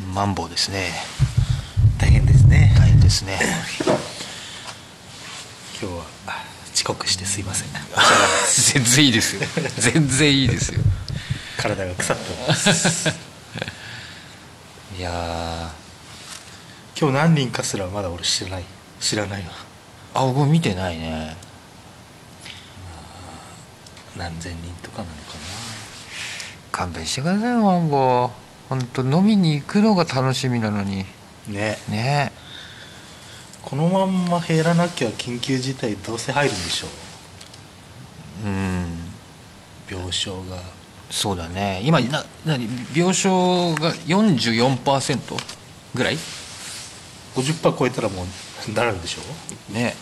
[0.00, 0.92] マンボウですね。
[1.98, 2.74] 大変ですね。
[2.76, 3.38] 大変ですね。
[5.80, 6.04] 今日は
[6.74, 7.68] 遅刻してすいません。
[8.74, 9.42] 全然いいですよ。
[9.78, 10.80] 全然いいですよ。
[11.58, 13.08] 体が腐ってます。
[14.98, 15.70] いや
[16.98, 18.64] 今日何人かすらまだ俺知らない。
[19.00, 19.48] 知らないわ。
[20.14, 21.36] ーあ僕見てないね。
[24.16, 25.32] 何千人とかなのか
[26.70, 31.04] 勘弁してくださいマンボウ本当飲みに行くのが楽しみなのに。
[31.48, 31.78] なね。
[31.90, 32.32] ね。
[33.60, 36.86] このまんま減らなきゃ緊急事態どうせ入るんでしょ
[38.46, 38.48] う。
[38.48, 38.86] うん。
[39.90, 40.62] 病床が。
[41.10, 41.82] そうだね。
[41.84, 42.66] 今な何？
[42.96, 43.28] 病床
[43.78, 45.36] が44%
[45.94, 46.16] ぐらい
[47.34, 49.20] ？50%超えたらもうなるんでしょ
[49.70, 49.74] う？
[49.74, 49.94] ね。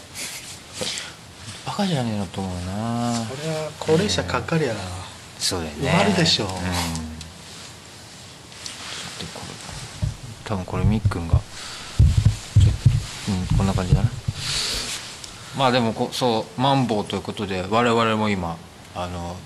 [1.66, 3.27] バカじゃねえのと思うな。
[3.29, 4.74] これは高齢者かかりゃ
[5.41, 5.88] そうだよね。
[5.91, 6.48] 終わるでしょう。
[6.48, 6.60] うん、で
[9.34, 9.51] これ
[10.50, 11.42] 多分これみっくんがちょ
[13.52, 14.10] うんこんな感じだな。
[15.57, 18.57] まあでもこそうマンボウということで我々も今
[18.96, 19.37] あの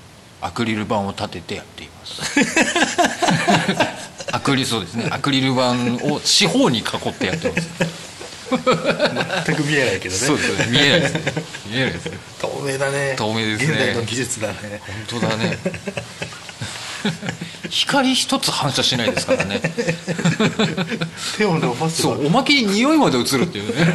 [0.41, 2.23] アクリル板を立ててやっています。
[4.33, 5.09] アクリそうですね。
[5.11, 5.73] アクリル板
[6.07, 7.69] を四方に囲ってやってます。
[9.47, 10.21] 全く見えないけどね。
[10.21, 10.67] そうですね。
[10.71, 11.21] 見えないですね。
[11.67, 12.19] 見えないですね。
[12.41, 13.15] 透明だね。
[13.19, 13.75] 透明ですね。
[13.75, 14.81] 現代の技術だね。
[15.11, 15.59] 本当だね
[17.75, 19.61] 光一つ反射しないですからね。
[21.37, 22.15] 手を伸ばせば。
[22.15, 23.93] そうおまけに匂いまで移るっていうね。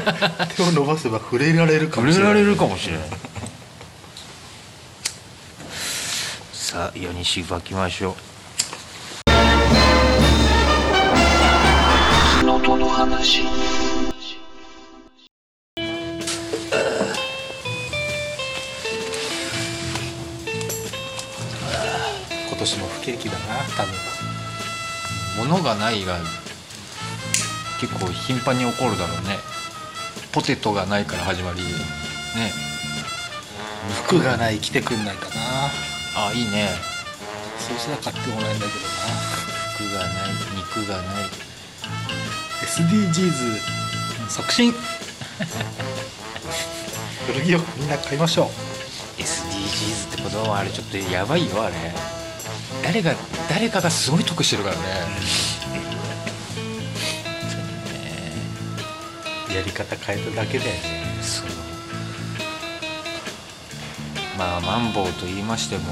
[0.56, 2.34] 手を伸ばせば触れられるか触もしれない。
[2.34, 3.02] れられるかもしれない。
[6.52, 8.14] さあ世にしばきましょう
[23.16, 23.94] 年も不景気だな多分。
[25.38, 26.18] 物がないが
[27.80, 29.38] 結構頻繁に起こるだろうね。
[30.32, 31.68] ポテトがないから始まりね。
[34.04, 35.70] 服がない着てくんないかな。
[36.28, 36.68] あいいね。
[37.58, 38.78] そうしたら買ってもらえんだけど
[39.76, 41.06] 服がない肉がない。
[41.06, 41.30] な
[42.66, 43.58] SDGs
[44.28, 44.74] 促進。
[47.26, 48.48] 古着をみんな買いましょう。
[49.22, 52.17] SDGs ってことはあれちょっとやばいよあれ
[52.88, 53.14] 誰が
[53.50, 54.82] 誰かがすごい得してるからね。
[59.54, 60.64] やり方変えただけで
[61.20, 61.48] そう。
[64.38, 65.84] まあマンボウと言いましても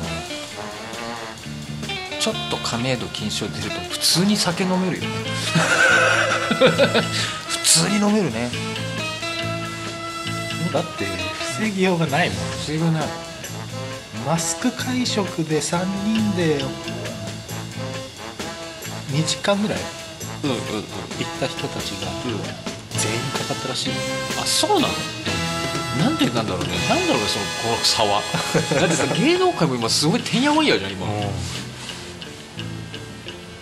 [2.18, 5.08] ちょっと亀戸禁止を出ると普通に酒飲めるよね。
[7.46, 8.50] 普通に飲めるね。
[10.72, 11.04] だって
[11.58, 12.38] 防ぎようがないもん。
[12.64, 13.25] 水分ない
[14.26, 16.58] マスク会食で3人で
[19.12, 19.78] 2時間ぐらい？
[20.44, 20.62] うんうんうん。
[20.62, 20.82] 行っ
[21.40, 22.08] た人たちが。
[22.98, 23.90] 全員かかったらしい。
[23.90, 23.94] よ
[24.40, 24.94] あそうなの？
[26.04, 26.68] なんでなんだろうね。
[26.88, 27.44] なんだろうねその
[27.74, 28.20] この差は。
[28.80, 31.06] だってさ芸能界も今すごいてんやわんやじゃん今。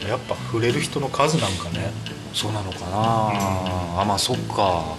[0.09, 1.93] やっぱ触れる人の数なんかね。
[2.33, 2.87] そうなのかな、
[4.01, 4.97] あまあそっか。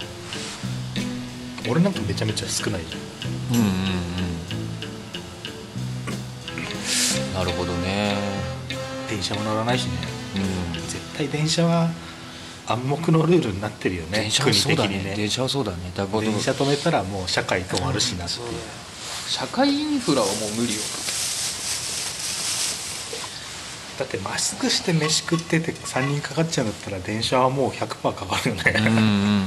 [1.68, 3.59] 俺なんかめちゃめちゃ少ないじゃん。
[3.59, 4.34] うんうんうん
[9.25, 9.91] 車も乗らないしね。
[10.74, 10.81] うん。
[10.81, 11.90] 絶対電車は
[12.68, 15.03] 暗黙のルールになってるよね電車は国そうだね。
[15.03, 15.16] ね。
[15.16, 15.78] 電車はそうだね。
[15.96, 18.47] だ電車止めたらもう社会止まるしなっていう
[19.28, 20.81] 社会インフラはもう無理よ。
[23.97, 29.46] だってマスクして飯食ってて3人かかっちゃうんだったら電車はもう100%かかるよね、うんうん。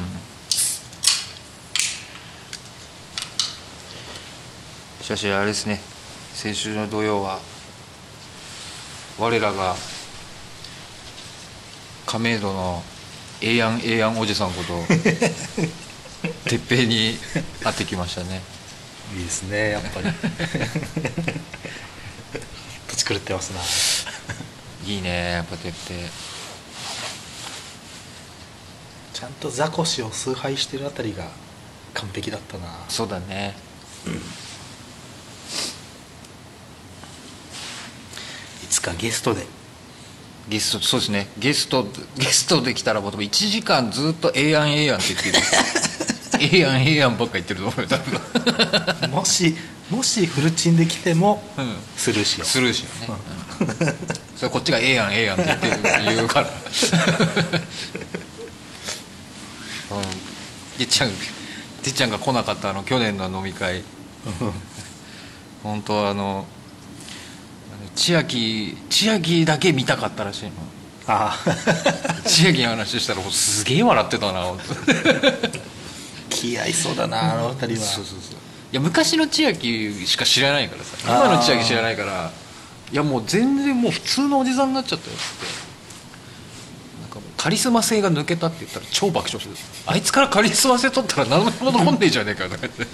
[5.03, 5.81] しかしあれですね。
[6.33, 7.41] 先週の土曜は
[9.19, 9.75] 我らが
[12.07, 12.83] 亀戸の
[13.43, 14.85] ええやんええやんおじさんこと
[16.49, 17.19] 鉄平に
[17.63, 18.41] 会ってきましたね。
[19.17, 20.07] いいですねやっぱり。
[22.89, 23.61] 土地狂ってますな。
[24.89, 26.09] いいねやっぱ鉄平
[29.13, 31.29] ちゃんとザコシを崇拝してるあたりが
[31.93, 32.85] 完璧だったな。
[32.89, 33.57] そうだね。
[34.07, 34.48] いつ
[38.91, 38.97] か？
[38.99, 39.47] ゲストで。
[40.49, 41.29] ゲストそうですね。
[41.39, 41.87] ゲスト
[42.17, 45.39] ゲストできたらもう多分1時間ずっと「ええやんええやん」って言ってる。
[46.41, 49.11] ええやんええやんばっか言ってると思うよ多分。
[49.13, 49.55] もし
[49.91, 51.77] もしフルチンで来てもうん。
[51.97, 52.49] スルーしよう。
[52.49, 52.89] スルーしよ
[53.61, 53.97] うね、うん。
[54.37, 56.47] それこっちが「ええやんええやん」って言ってる言うから。
[59.91, 60.03] うん。
[60.79, 61.11] てっちゃん
[61.83, 63.83] てっちゃんが来なかったあの去年の飲み会。
[65.63, 66.47] 本当あの
[67.99, 70.53] 千秋千秋だけ見たかったらしいの。
[71.09, 71.37] あ
[72.25, 74.45] 千秋の話したらすげえ笑ってたな
[76.31, 77.87] 気合いそうだなあの二人は。
[77.89, 78.39] そうそうそう
[78.71, 80.91] いや昔の千秋しか知らないからさ。
[81.03, 82.31] 今の千秋知らないから
[82.93, 85.47] いやもう全然もう普通のおじさんになっちゃったよって。
[87.03, 89.57] なんかもうカリスマ性が抜けたって言ったら超爆笑する
[89.87, 92.87] あいつからカリスマ性取ったら何も残んねえじゃねえかよとか言って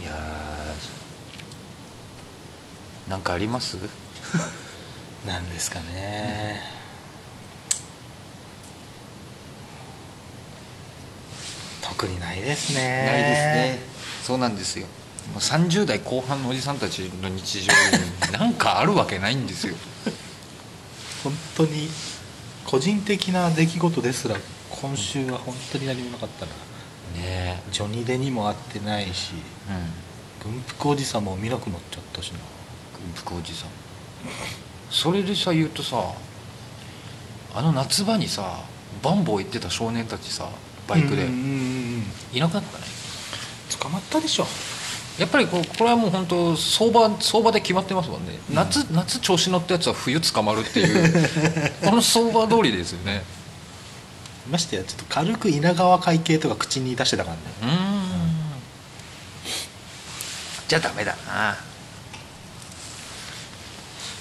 [0.00, 3.76] いやーなんかあります？
[5.26, 6.60] なんですかね、
[11.82, 13.04] 特にないですね。
[13.06, 13.78] ないですね。
[14.22, 14.86] そうなんですよ。
[15.32, 19.74] もう30代後半のおじさんたちの日常に なんかあるわけないんですよ。
[21.22, 21.90] 本当に
[22.66, 24.36] 個人的な出来事ですら
[24.70, 26.52] 今週は本当に何もなかったな。
[27.22, 29.30] ねジョニー・デにも会ってないし
[29.70, 29.72] え
[30.46, 30.52] うん。
[30.52, 32.38] 軍服おじさんも見なくなっちゃったしな
[33.02, 33.68] 軍服おじさん。
[34.90, 36.14] それでさ言うとさ
[37.54, 38.60] あの夏場にさ
[39.02, 40.48] バンボー行ってた少年たちさ
[40.88, 41.24] バイクで。
[41.24, 42.84] うんうんうんうんいなくなったね。
[43.78, 44.46] 捕まったでしょ。
[45.18, 51.30] やっぱりここれはもう本当相場相場で決まってますもんね、夏夏調子乗ったやつは冬捕まるっていう
[51.84, 53.22] この相場通りですよね。
[54.50, 57.42] ましてやちょっと軽く稲川会系とか口に出してたからね。
[57.62, 58.04] うーん。
[60.66, 61.56] じゃあダメだな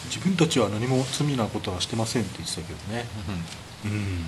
[0.06, 3.06] 自分たちは何も罪なことはしてませんって言ってたけどね。
[3.86, 4.26] うん。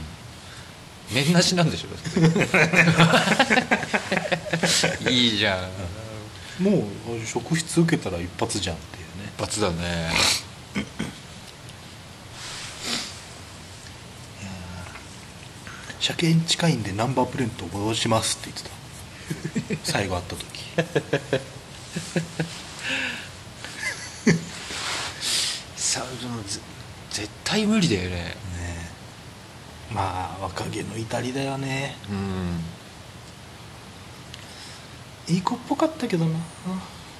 [1.13, 1.69] 面なしなん。
[1.69, 1.89] でしょ
[5.09, 5.57] いいじゃ
[6.59, 6.63] ん。
[6.63, 9.31] もう職質受けたら一発じゃんっていうね。
[9.37, 10.09] 一発だね。
[15.99, 18.75] 車検近いんでナンバープレート戻しますって言ってた。
[19.83, 20.45] 最後会った時
[25.95, 26.03] さ
[27.09, 28.15] 絶対無理だよね。
[28.15, 28.35] ね
[29.93, 31.95] まあ若気の至りだよね。
[32.09, 32.13] う
[35.31, 35.33] ん。
[35.33, 36.37] いい子っぽかったけどな。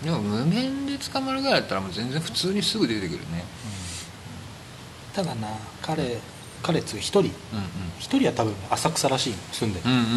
[0.04, 3.46] でも無免で捕まるぐらいだったらもう全然普通にすぐ出てくるね。
[5.14, 5.48] ただな
[5.82, 6.18] 彼
[6.62, 7.22] 彼っつう一人。
[7.22, 7.30] うん
[7.98, 10.10] 一人は多分浅草らしいの住んでる、うんうんうんうん。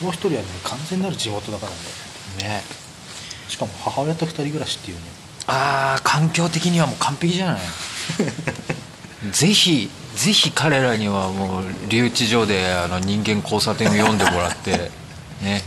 [0.00, 1.72] もう一人はね完全なる地元だから
[2.48, 2.54] ね。
[2.56, 2.62] ね。
[3.48, 5.02] しかも母親と二人暮らしっていうね
[5.46, 7.60] ああ環境的にはもう完璧じゃない。
[9.32, 14.90] ぜひぜひ彼らにはもう留置場であの人間交差点を読んでもらって
[15.42, 15.62] ね。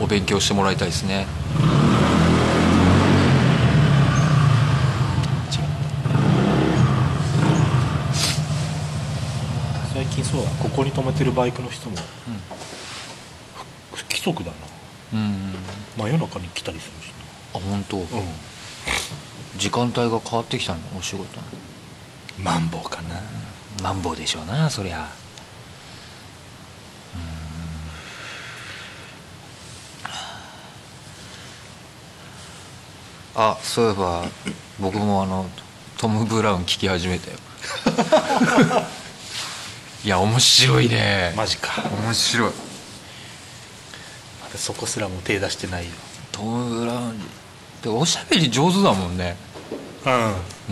[0.00, 1.26] お勉強してもらいたいですね。
[9.92, 10.50] 最近そうだ。
[10.62, 11.96] ここに止めてるバイクの人も
[13.90, 14.56] 不不規則だな。
[15.14, 15.54] うん、うん、
[15.96, 17.17] 真夜中に来たりするし
[17.54, 18.04] あ本当、な
[19.56, 20.80] 時間帯が変わってきたの？
[20.98, 21.46] お仕事の。
[21.52, 21.68] うん
[22.38, 23.20] マンボウかな。
[23.82, 25.08] マンボウでしょうなそりゃ。
[33.34, 34.24] あそういえば
[34.80, 35.48] 僕もあの
[35.96, 37.36] トム・ブラウン聞き始めたよ。
[40.04, 41.34] いや面白いね。
[41.36, 41.82] マジか。
[42.04, 42.52] 面白い。
[44.42, 45.90] まだそこすらも手出してないよ
[46.38, 47.18] トム・ブラウン
[47.82, 49.36] でおしゃべり上手だもんね。
[50.06, 50.12] うん。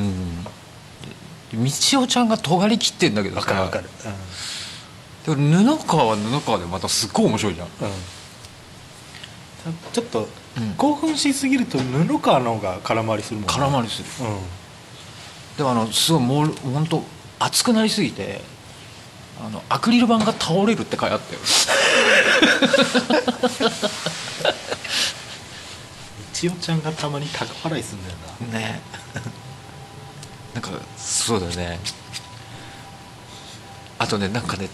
[0.04, 0.44] うん。
[0.44, 0.50] で
[1.52, 1.68] 道
[2.02, 3.40] 夫ちゃんが尖り切ってんだけどさ。
[3.40, 3.85] わかるわかる。
[5.25, 7.66] でも布川は布川でまたすっごい面白いじゃん。
[7.66, 7.94] うん、うん、
[9.92, 10.75] ちょっとうん。
[10.75, 13.52] 興奮しすぎると布川の方が空回りするもんね。
[13.52, 14.28] 空回りする。
[14.28, 14.38] うん。
[15.56, 17.02] でもあのすごいもう本当
[17.40, 18.40] 熱くなりすぎて
[19.44, 21.40] あのアクリル板が倒れるって書いてあったよ
[26.36, 28.16] 千代ちゃんがたまに高払いすんだよ
[28.52, 28.58] な。
[28.58, 28.82] ね。
[30.52, 31.78] なんかそうだよね。
[33.98, 34.68] あとねなんかね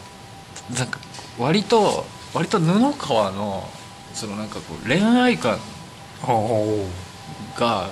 [0.76, 0.99] なんか
[1.38, 2.04] 割と
[2.35, 3.71] 割と布川の
[4.12, 5.61] そのなんかこう恋愛観
[7.57, 7.90] が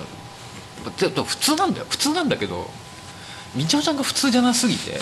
[0.97, 1.85] ちょっと普通なんだよ。
[1.87, 2.69] 普通なんだけど
[3.55, 4.99] みちおちゃんが普通じゃなすぎて。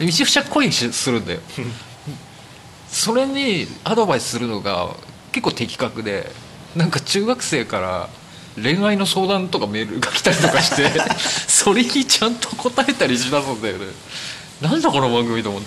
[0.04, 1.40] みちおちゃん恋するんだよ。
[2.90, 4.94] それにアドバイスするのが
[5.36, 6.30] 結構的確で
[6.74, 8.08] なんか中学生から
[8.54, 10.88] 恋愛の相談とかメールが来たりとかして
[11.46, 13.84] それにちゃんと答えたりしだすんだよね。
[14.62, 15.62] なんだこの番組と思っ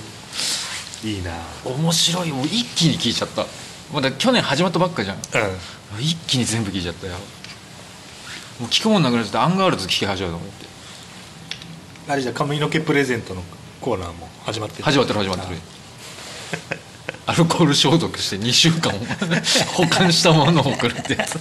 [1.04, 1.08] て。
[1.08, 1.34] いいな。
[1.64, 2.32] 面白い。
[2.32, 3.46] もう一気に聞いちゃった。
[3.94, 5.18] まだ去年始まったばっかじゃん。
[5.18, 6.04] うん。
[6.04, 7.14] 一気に全部聞いちゃったよ。
[8.60, 10.66] もう聞くもんなくなっちゃってアンガールズ聞き始めたと思って。
[12.08, 13.44] あれじゃ髪の毛プレゼントの
[13.82, 14.84] コーナーも始まってる。
[14.84, 16.89] 始まってる始まってる
[17.30, 18.92] アルコール消毒して2週間
[19.74, 21.36] 保管したものを送るってやつ。
[21.36, 21.40] い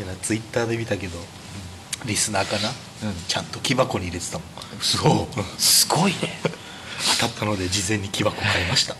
[0.00, 1.18] やツイッターで見たけど
[2.06, 2.72] リスナーかな、う
[3.12, 3.14] ん。
[3.28, 4.46] ちゃんと木箱に入れてたもん。
[4.80, 6.18] そうすごいね。
[7.20, 8.96] 当たったので事前に木箱買いました。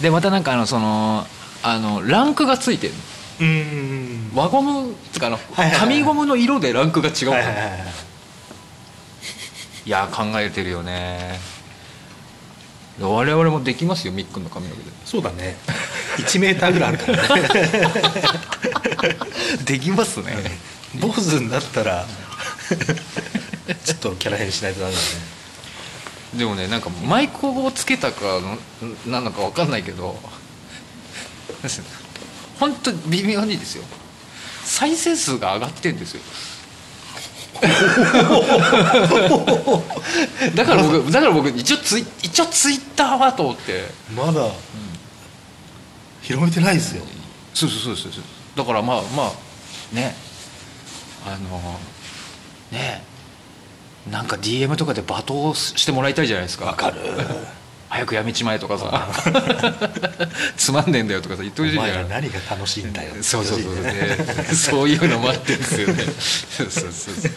[0.00, 1.26] でまたなんかあのその
[1.64, 2.92] あのランクがついてる
[3.40, 4.30] うーん。
[4.36, 7.54] 輪ゴムつかあのはいはいはい紙ゴムの色でランクが違うから、はい
[9.84, 11.38] いや考えてるよね
[13.00, 14.90] 我々もできますよみっくんの髪の毛で。
[15.04, 15.56] そうだね。
[16.18, 17.48] 1メーターぐらいあるからね。
[19.64, 20.36] できますね。
[20.94, 22.06] 坊主になったら
[23.84, 25.04] ちょっとキャラ変しないとダメだね。
[26.34, 28.58] でもねなんかマイクをつけたかの
[29.06, 30.18] なのか分かんないけど
[32.58, 33.84] 本当微妙にですよ。
[34.66, 36.20] 再生数が上がってんですよ
[40.54, 43.88] だから僕だから僕一応ツイ一応ツイッターはと思って。
[44.14, 44.48] まだ、
[46.22, 47.04] 広めてないですよ。
[47.54, 48.22] そうそうそうそうそう。
[48.56, 49.32] だからまあまあ
[49.94, 50.14] ね。
[51.26, 51.36] あの
[52.70, 53.02] ね。
[54.10, 56.66] なんか DM とかで罵倒してもらいたいじゃないですか。
[56.66, 56.96] わかる
[57.88, 59.08] 早くやめちまえとかさ。
[60.56, 63.14] つまんねえんだよとかさ言ってほしいじゃないお前ら何が楽しいんだよ。
[63.22, 64.16] そうそうそう、ねね、
[64.54, 66.04] そういうのもあってんですよね。
[66.04, 67.32] そうそうそうそう。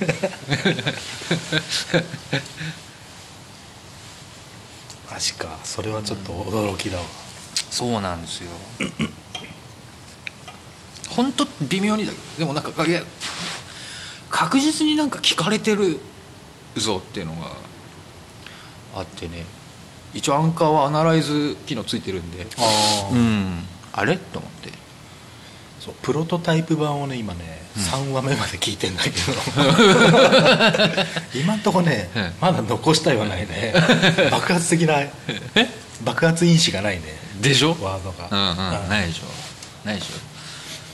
[5.12, 5.60] マジか。
[5.64, 7.04] それはちょっと驚きだわ、
[7.70, 8.50] そうなんですよ。
[11.10, 13.02] 本当微妙にだけどでもなんかいや
[14.30, 16.00] 確実になんか聞かれてる
[16.78, 17.52] ぞっていうのが
[18.96, 19.46] あってね
[20.14, 22.62] 一応アンカーはアナライズ機能ついてるんであ
[23.12, 23.64] あうん。
[23.94, 24.18] あれ？
[24.18, 24.72] と思って。
[25.80, 29.16] そうプロトタイプ版をね今ね、3話目まで聞いてんだけど。
[31.40, 33.74] 今んとこね、うんまだ残したいはないね。
[34.32, 34.96] 爆発的な
[36.04, 37.04] 爆発因子がないね。
[37.42, 37.78] でしょ？
[37.82, 38.84] ワードが、うんうん。
[38.84, 38.90] うん。
[38.90, 39.24] ないでしょ。
[39.88, 40.14] ないでしょ。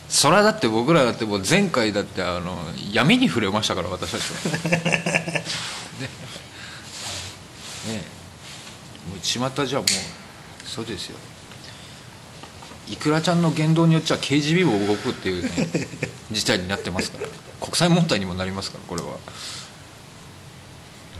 [0.07, 2.57] それはだって僕らだってもう前回だってあの
[2.91, 4.69] 闇に触れましたから私たちは。
[4.69, 5.41] ね。
[6.01, 6.10] ね。
[7.89, 8.03] え
[9.09, 9.88] もう巷じゃもう
[10.67, 11.17] そうですよ。
[12.88, 15.50] いくらちゃんの言動によっちゃ KGB も動くっていうね
[16.31, 17.27] 事態になってますから。
[17.59, 19.17] 国際問題にもなりますからこれは。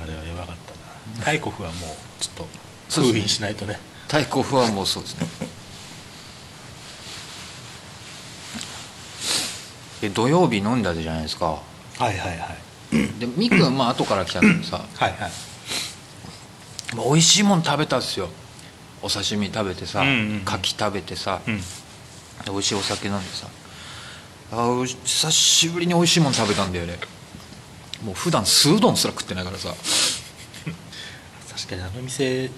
[0.04, 0.56] あれはやばかっ
[1.16, 1.26] たな。
[1.26, 1.90] タイコフはもう
[2.22, 2.48] ちょっ
[2.90, 3.80] と封印しないとね。
[4.08, 5.28] 太鼓不安もそうですね。
[10.02, 11.46] で土曜日飲んだじゃないですか。
[11.48, 11.62] は
[12.02, 13.20] いはいはい。
[13.20, 14.86] でみっくんまあ後から来たのにさ。
[14.96, 15.20] はいはい。
[15.20, 15.30] まあ
[17.04, 18.30] 美味しいもん食べたっすよ。
[19.02, 20.42] お刺身食べてさ、うんうんうん。
[20.46, 21.62] 牡蠣食べてさ、うん。
[22.46, 23.48] 美味しいお酒飲んでさ。
[24.52, 26.98] あー久しぶりに美味しいもん食べたんだよね。
[28.04, 29.70] もう普段酢うどんすら食ってないからさ。
[31.54, 32.50] 確かにあの店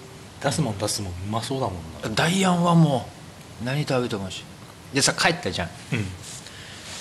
[0.42, 2.08] 出すもん出すもんうまそうだもんな。
[2.14, 3.08] ダイアンはも
[3.62, 4.44] う何食べても美味しい。
[4.94, 5.70] でさ帰ったじゃん。
[5.92, 6.06] うん。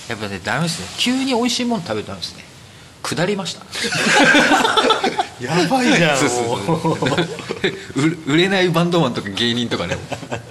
[0.07, 0.87] やっぱねダメですね。
[0.97, 2.45] 急に美味しいもん食べたんですね。
[3.03, 3.61] 下りました
[5.39, 6.89] やばいじゃんそうそ
[7.95, 9.97] う 売れないバンドマンとか芸人とかね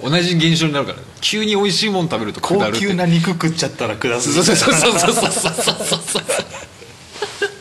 [0.01, 6.19] 同じ現象になるから、急に美味しいもん食べると下る高級な肉食っちゃったら下すそうそうそうそうそうそうそ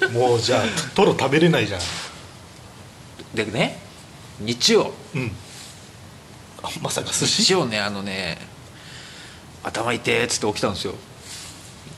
[0.08, 0.62] うもうじゃあ
[0.94, 1.80] トロ食べれないじゃん
[3.34, 3.78] でね
[4.40, 5.32] 日曜、うん、
[6.62, 8.38] あまさか寿司日曜ねあのね
[9.62, 10.94] 頭痛えっつって起きたんですよ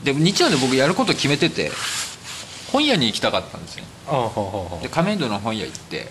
[0.03, 1.71] でも日曜ね僕やること決めてて
[2.71, 3.85] 本屋に行きたかったんですよ。
[4.81, 6.07] で亀戸の本屋行って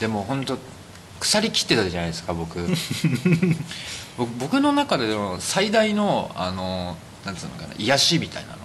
[0.00, 0.58] でも本当
[1.20, 2.58] 腐りきってたじゃないですか僕。
[4.16, 8.56] 僕僕の中での最大のあのなんつうのかな癒しみたいなの。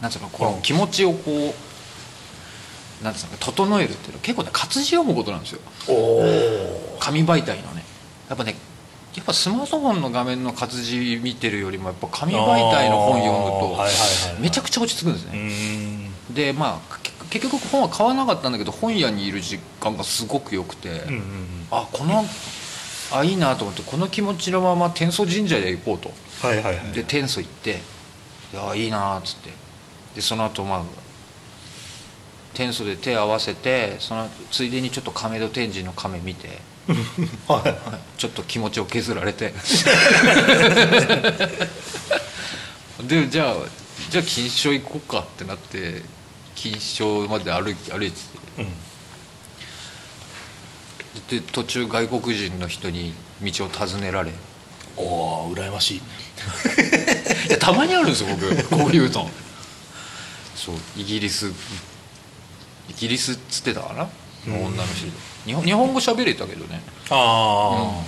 [0.00, 1.54] なんつうのこの気持ちをこ
[3.00, 4.18] うなんつうのか整えるっていうの。
[4.18, 5.60] は結構ね活字読むことなんですよ。
[7.00, 7.84] 紙媒体のね。
[8.28, 8.56] やっぱね
[9.14, 15.97] やっぱスマートフォンの画面の活字見てるよりもやっぱ紙媒体の本読むとめちゃくちゃ落ち着くんですうね、ん
[16.30, 21.22] でまあけ結局本は買わなかったんだけど本屋にいる時間がすごく良くて、うんうん
[21.70, 22.24] あこの
[23.10, 26.12] あいいなと思ってこの気持ちのまま天祖神社で行こうと。
[26.46, 26.92] はいはいはい。
[26.92, 27.80] で天祖行って
[28.52, 29.50] いやいいなっつって。
[30.14, 30.82] でその後まあ
[32.54, 36.60] 天祖で手合わせてその後ついでにちょっと亀戸天神の亀見て
[37.48, 37.60] は
[38.16, 38.18] い。
[38.18, 39.54] ちょっと気持ちを削られて。
[43.04, 43.54] でじゃあ
[44.10, 46.02] じゃあ錦糸町行こうかってなって
[46.54, 48.16] 錦糸町まで歩き歩いて
[48.58, 48.64] うん
[51.20, 51.40] て。
[51.40, 53.12] で途中外国人の人に
[53.42, 54.30] 道を尋ねられ。
[54.30, 54.34] い
[54.96, 56.02] おお羨ましい。
[57.50, 58.68] やたまにあるんですよ僕。
[58.68, 59.30] こういうの
[60.54, 61.48] そうイギリス。
[62.88, 64.08] イギリスっつってたかな？
[64.46, 65.12] の女の人で、
[65.44, 66.80] 日本日本語喋れたけどね。
[67.10, 68.04] あも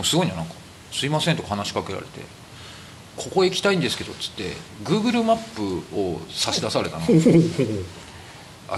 [0.00, 0.54] うすごいねなんか
[0.92, 2.20] 「すいません」とか話しかけられて
[3.18, 4.52] 「ここ行きたいんですけど」っつって
[4.84, 7.04] Google マップを差し出されたの。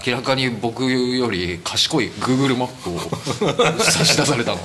[0.06, 3.00] 明らかに僕より賢い Google マップを
[3.80, 4.58] 差し出されたの。
[4.58, 4.60] い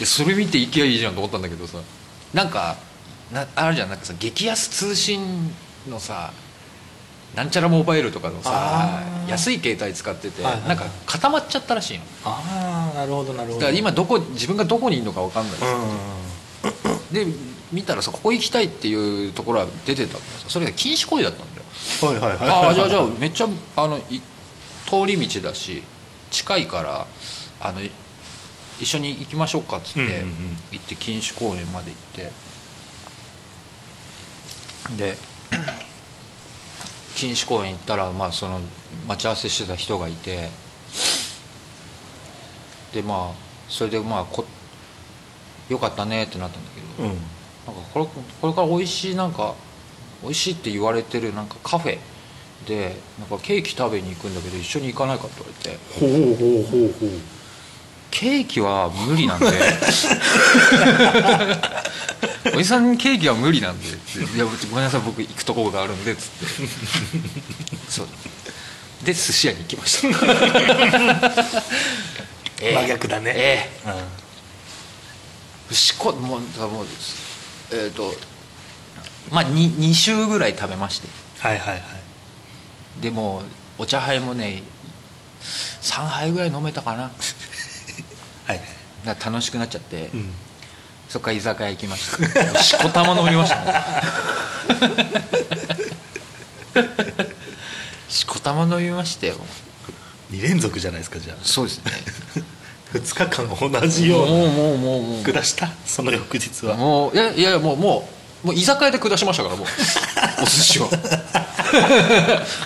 [0.00, 1.78] やそれ見て行きゃいいじゃんと思ったんだけどさ。
[2.34, 2.76] なんか
[3.32, 3.88] なあるじゃん。
[3.88, 5.50] なんかさ激安通信
[5.88, 6.32] のさ
[7.34, 10.68] なんちゃらモバイルとかのさ安い携帯使ってて、はいはいはい。
[10.68, 12.04] なんか固まっちゃったらしいの。
[12.24, 13.60] ああなるほどなるほど。
[13.60, 15.58] だから今どこ自分がどこにいるのか分かんない、
[17.10, 17.30] うん。
[17.32, 21.66] で見たらさここ行きたいっていうところは出てたのさそれが禁止行為だったんだよ。
[22.02, 22.48] はいはいはい。
[22.48, 24.20] ああじゃあじゃあめっちゃあのい
[24.86, 25.82] 通り道だし
[26.30, 27.06] 近いから
[27.60, 27.90] あのい
[28.80, 30.22] 一緒に行きましょうかっつって、うんうんうん。
[30.72, 32.32] 行って錦糸公園まで行って。
[34.96, 35.16] で
[37.14, 38.60] 錦糸公園行ったら、まあ、その
[39.08, 40.50] 待ち合わせしてた人がいて。
[42.94, 44.44] でまあそれでまあこ
[45.68, 47.18] よかったねってなったんだけど、うん
[47.66, 48.06] なんかこれ
[48.40, 49.54] これから美味しいなんか
[50.22, 51.98] 美味しいって言われてるなんかカフェ
[52.66, 55.78] でなんかケーキ食べに行くんだけど一緒に行かないかって言われて。
[56.00, 56.16] ほうほ
[56.60, 57.10] うほうほう。
[58.10, 59.46] ケーキは無理なんで。
[62.56, 63.90] おじさんケーキは無理なんでい
[64.38, 66.46] やごめんなさい僕行くところがあるんでっつって。
[67.88, 68.08] そう。
[69.04, 70.08] で寿司屋に行きました。
[72.62, 73.32] ええ真逆だね。
[73.36, 73.90] ええ。
[75.68, 75.76] うん。
[75.76, 76.86] しこもうだもう
[77.72, 78.12] えっ、と
[79.30, 81.08] まあ 2, 2週ぐらい食べまして。
[81.40, 81.82] はいはいはい。
[83.00, 83.42] でも
[83.78, 84.62] お茶杯もね
[85.82, 87.10] 3杯ぐらい飲めたかな。
[88.46, 88.60] はい
[89.04, 90.32] だ楽しくなっちゃって、うん。
[91.08, 92.10] そっから居酒屋行きまし
[92.54, 92.62] た。
[92.62, 93.72] しこたま飲みましたね。
[98.08, 99.36] しこたま飲みましたよ。
[100.32, 101.36] 2連続じゃないですかじゃあ。
[101.44, 101.92] そうですね
[102.92, 105.24] 2日間同じようもうもうもうもう。
[105.24, 106.76] 下したその翌日は。
[106.76, 108.08] もういやいやもうも
[108.44, 109.66] うもう居酒屋で下しましたからもう
[110.42, 110.88] お寿司を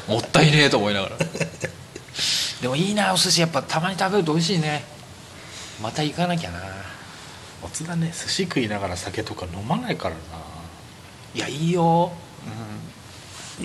[0.08, 1.16] もったいねえと思いながら
[2.60, 4.84] でもいいなお寿司やっぱたまに食べると美味しいね
[5.82, 6.60] また行かなきゃな
[7.62, 10.20] おつだね寿司食いながら酒とか飲まないからな
[11.34, 12.12] いやいいよ、
[13.60, 13.64] うん、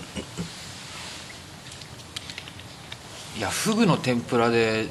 [3.40, 4.88] いやフグの天ぷらで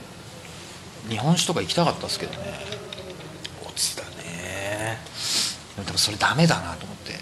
[1.09, 2.39] 日本酒とか行きたかったですけどね。
[3.67, 4.99] おつだね。
[5.77, 7.15] でも多分それダメだなと思って。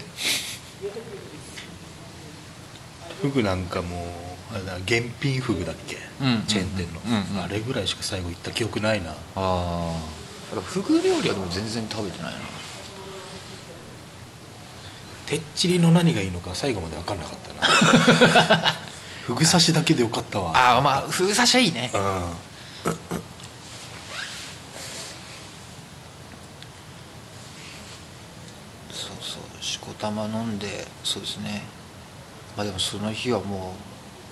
[3.22, 4.06] フグなんかも
[4.52, 9.12] あれだ現品フグだっけ、うんチェーン店の、うんうんあれぐらいしか最後行った記憶ないな。
[9.12, 12.38] ああフグ料理はでも全然食べてないな。
[15.26, 18.76] てっちりの何がいいのか最後まで分かんなかったな。
[19.24, 20.52] フグ刺しだけでよかったわ。
[20.54, 21.90] ああまあフグ刺しはいいね。
[21.94, 22.00] うん
[28.92, 31.62] そうそうしこたま飲んでそうですね。
[32.56, 33.74] まあでもその日はも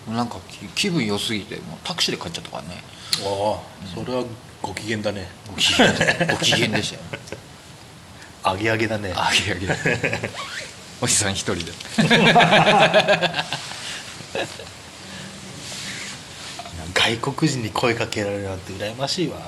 [0.08, 2.82] うなんか気気分良すぎてもうタクシーで帰っちゃったからね。
[3.24, 3.60] ああ
[3.94, 4.24] それは
[4.62, 5.28] ご機嫌だね。
[5.48, 7.02] ご機嫌でご機嫌でしたよ。
[8.42, 9.12] あげあげだね。
[9.14, 9.68] あげあげ。
[11.02, 11.72] おじさん一人で。
[16.92, 19.38] 外国人に声かけられるなんて羨ましいわ。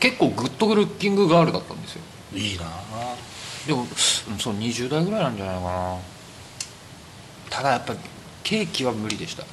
[0.00, 2.02] 結構グッドルッキングガールだったんですよ。
[2.34, 2.64] いいな
[3.68, 3.88] でもうん
[4.38, 5.98] そう20代ぐらいなんじゃないかな。
[7.50, 7.94] ただやっぱ
[8.42, 9.44] ケーキは無理でした。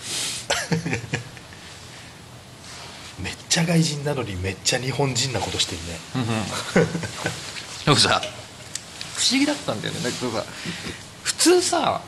[3.21, 5.99] めっちゃ外人なのにめっちゃ日本人なことしてるね。
[7.83, 8.21] でもさ
[9.15, 9.99] 不思議だったんだよね。
[10.01, 10.45] だけどさ
[11.23, 11.99] 普通さ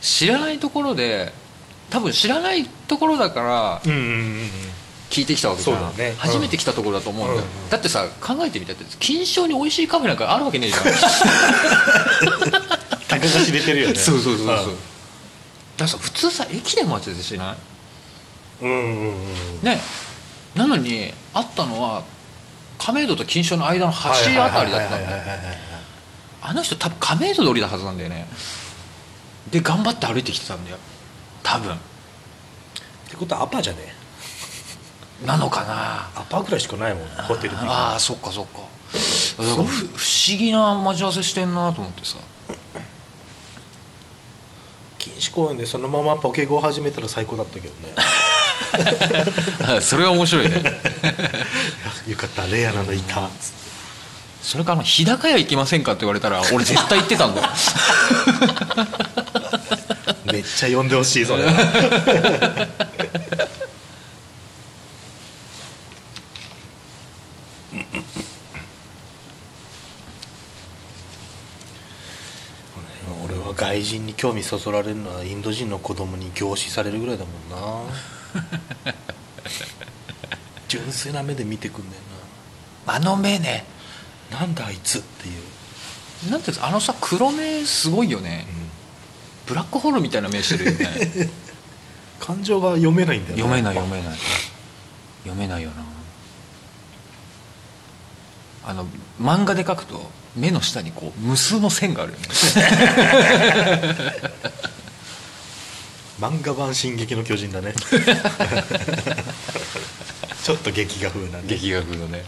[0.00, 1.34] 知らないところで
[1.90, 4.02] 多分知らないところだからうんうんう
[4.46, 4.50] ん
[5.10, 6.10] 聞いてきたわけじゃん、そうだね。
[6.10, 6.16] うん。
[6.16, 7.46] 初めて来たところだと思うんだよ、うん。
[7.46, 10.84] うんだってさ考えてみたって金賞に美味しいカフェなんかあるわけねえじゃん。
[13.08, 13.94] たかが知れてるよね。
[13.94, 14.56] そうそうそうそう。
[14.56, 14.66] だか
[15.78, 18.64] らさ普通さ駅で待ち合しない？
[18.64, 19.62] うんうんうんうん。
[19.62, 19.80] ね。
[20.54, 22.02] なのにあったのは
[22.78, 23.98] 亀戸と金賞の間の橋
[24.42, 25.22] あたりだったんだよ。
[26.42, 28.28] あの人多分亀戸通りだはずなんだよね。
[29.50, 30.76] で頑張って歩いてきてたんだよ。
[31.42, 31.74] 多分。
[31.74, 31.78] っ
[33.10, 33.96] てことはアパじゃね
[35.24, 36.08] なのかな。
[36.20, 38.58] アパぐらいしかないもんホテルああそっかそっか。
[38.58, 42.18] だからふ不思議な待ち合わせしてんなと思ってさ。
[44.98, 47.94] 錦糸公園でそのままポケゴを始めたら最高だったけどね。
[49.80, 50.62] それは面白いね。
[52.06, 53.28] よかったレアなのいた。
[53.40, 53.58] つって
[54.42, 57.48] それから日高屋行きませんかって言われたら俺絶対行ってたんだよ。
[60.32, 61.44] めっちゃ呼んでほしいそれ
[73.24, 78.94] 俺は外人に興味そそられるのはインド人の子供に凝視されるぐらいだもんな。
[80.68, 82.02] 純粋な目で見てくんだよ
[82.86, 83.64] あの目ね。
[84.30, 88.46] ななんだあいつっていう、なんていうんですかあのさ黒目すごいよね。
[89.46, 91.30] ブラックホールみたいな目してるよね。
[92.20, 94.18] 感情が読めないんだよね読めない読めない。
[95.24, 95.76] 読めないよな。
[98.66, 98.86] あの
[99.20, 102.26] 漫画で描くと目の下にこう無数の線があるよね。
[106.20, 107.72] ぱ漫画版「進撃の巨人」だね。
[110.42, 112.24] ちょっと劇画風なね劇画風のね。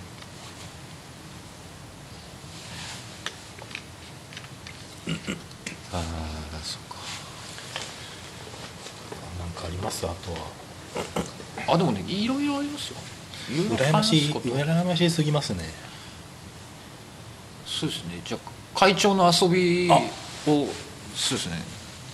[5.92, 6.02] ああ
[6.62, 6.96] そっか。
[9.38, 10.06] なんかあります？
[10.06, 10.38] あとは。
[11.74, 12.96] あでもねいろいろありますよ。
[13.50, 15.64] 羨ましい羨ましすぎますね
[17.80, 18.20] そうですね。
[18.24, 20.00] じゃあ会長の遊びをあ
[20.46, 21.56] そうですね。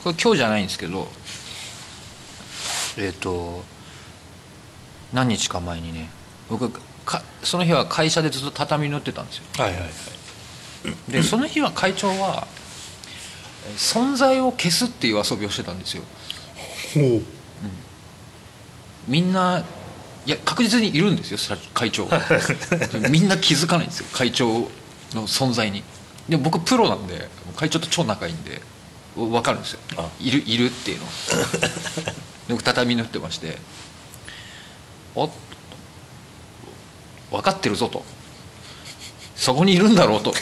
[0.02, 1.08] これ今日じゃないんですけど
[2.98, 3.64] えっ、と
[5.12, 6.08] 何日か前にね
[6.48, 6.70] 僕
[7.04, 9.44] かその日は会社でずっと畳乗ってたんですよ。
[9.58, 9.86] はいはいは
[11.08, 11.12] い。
[11.12, 12.46] でその日は会長は
[13.68, 16.04] えー存在を消すっていう遊びをしてたんですよ。
[16.94, 17.22] ほう。
[19.08, 19.64] みんな
[20.24, 22.08] いや確実にいるんですよ社会長
[23.10, 24.68] みんな気づかないんですよ会長
[25.14, 25.82] の存在に。
[26.28, 28.60] でも僕プロなんで会長と超仲いいんで
[29.16, 29.80] 分かるんですよ。
[29.96, 30.08] あ。
[30.20, 31.06] いるいるっていうの。
[32.48, 33.58] で僕畳塗ってまして
[35.14, 35.30] おっ
[37.30, 38.04] 分かってるぞと。
[39.36, 40.32] そこにいるんだろうと。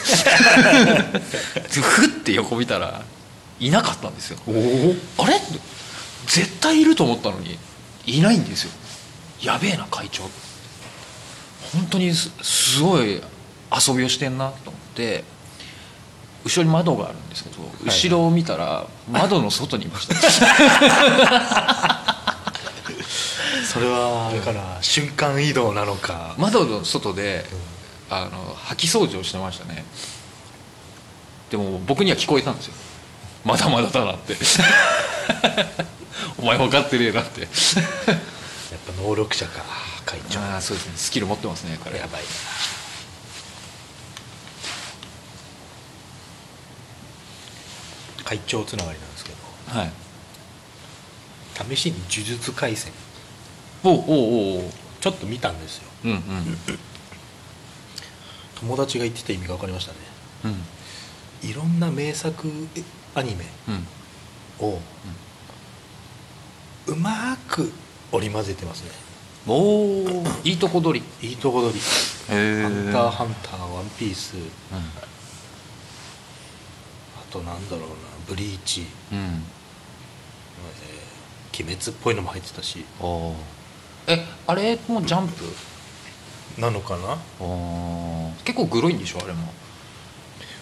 [1.81, 3.03] ふって横見たら
[3.59, 4.37] いなかったんですよ。
[5.17, 5.41] あれ？
[6.27, 7.57] 絶対いると思ったのに
[8.05, 8.71] いないんですよ。
[9.41, 10.23] やべえな会長。
[11.73, 13.21] 本当にすすごい
[13.71, 15.23] 遊びをしてんなと思って
[16.45, 20.15] 後ろに窓があるんですけど、い後ろを見たら窓の外にいました。
[23.65, 26.35] それはだから瞬間移動なのか。
[26.37, 27.45] 窓の外で
[28.11, 29.83] あの掃き掃除をしてましたね。
[31.49, 32.75] でも僕には聞こえたんですよ。
[33.43, 34.37] まだまだだなって。
[36.37, 37.41] お前分かってねえなって。
[37.41, 37.55] やっぱ
[39.01, 39.63] 能力者か
[40.05, 40.39] 会長。
[40.39, 40.93] ああそうですね。
[40.95, 41.97] スキル持ってますね彼。
[41.97, 42.27] やばいな
[48.25, 49.37] 会長つながりなんですけど。
[49.79, 49.91] はい。
[51.75, 52.91] 試しに「呪術廻戦。
[53.83, 54.03] おうおうお
[54.61, 55.83] うおう」ちょっと見たんですよ。
[56.05, 56.57] うんうん。
[58.55, 59.99] 友達が言ってた意味が分かりましたね。
[60.45, 60.61] うん。
[61.49, 62.83] いろんな名作え
[63.13, 63.87] アニメうん。
[64.67, 64.81] を
[66.87, 67.71] うまく
[68.11, 68.89] 織り交ぜてますね。
[69.47, 71.29] おおいいとこ取り。
[71.29, 71.83] いいとこ取り「へ
[72.31, 74.33] えハンターハンター」「ワンピース」
[74.73, 74.81] あ
[77.31, 77.95] となんだろうな
[78.27, 79.43] 「ブリーチ」うん、
[81.53, 82.85] 鬼滅っぽいのも入ってたし。
[84.07, 85.43] えあれもジャンプ？
[86.61, 87.17] なのかな？
[88.45, 89.51] 結構グロいんでしょあれも。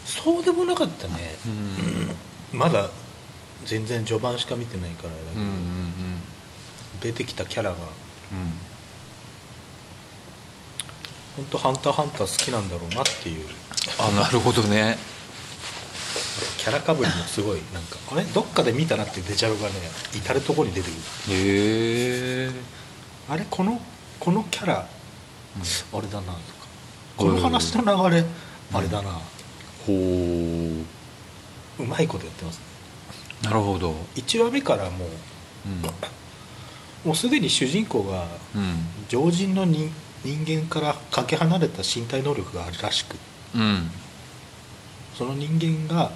[0.06, 1.36] そうでもなかったね。
[2.52, 2.58] うん。
[2.58, 2.90] まだ
[3.66, 6.22] 全然序盤しか見てないからだけど、うんうんうん。
[7.02, 7.76] 出てきたキャラが。
[7.76, 7.84] うん。
[11.36, 13.48] 本当ハンターハンター」好きなんだろうなっていう。
[14.00, 14.98] あなるほどね
[16.64, 18.24] キャラかぶりもすごいなんかあれ？
[18.24, 19.76] どっかで見たなってデジャブがね
[20.16, 21.36] 至る所に出てくる。
[21.36, 22.52] へえ
[23.28, 23.46] あれ？
[23.50, 23.82] この
[24.18, 24.86] このキャラ、あ
[26.02, 26.34] れだなとか。
[27.18, 28.24] この話の流れ、
[28.72, 29.12] あれだな、
[29.86, 29.94] ほ
[31.80, 31.84] う。
[31.84, 32.60] まいことやってます。
[32.60, 32.64] ね
[33.42, 33.94] うなるほど。
[34.16, 35.10] 1話目からもう
[37.06, 38.86] もうすでに主人公がうん。
[39.10, 39.92] 常人の人
[40.24, 43.18] 人間からかけ離れた身体能力があるらしく。
[43.54, 43.92] うんうん。
[45.14, 46.12] その人間が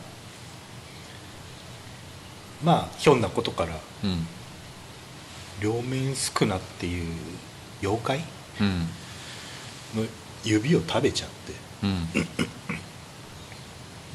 [2.63, 4.27] まあひょんなことからうん。
[5.61, 7.05] 両面スクナっていう
[7.81, 8.23] 妖怪？
[8.61, 8.79] うん。
[9.95, 10.07] の
[10.43, 11.53] 指を食べちゃって。
[11.83, 12.07] うん。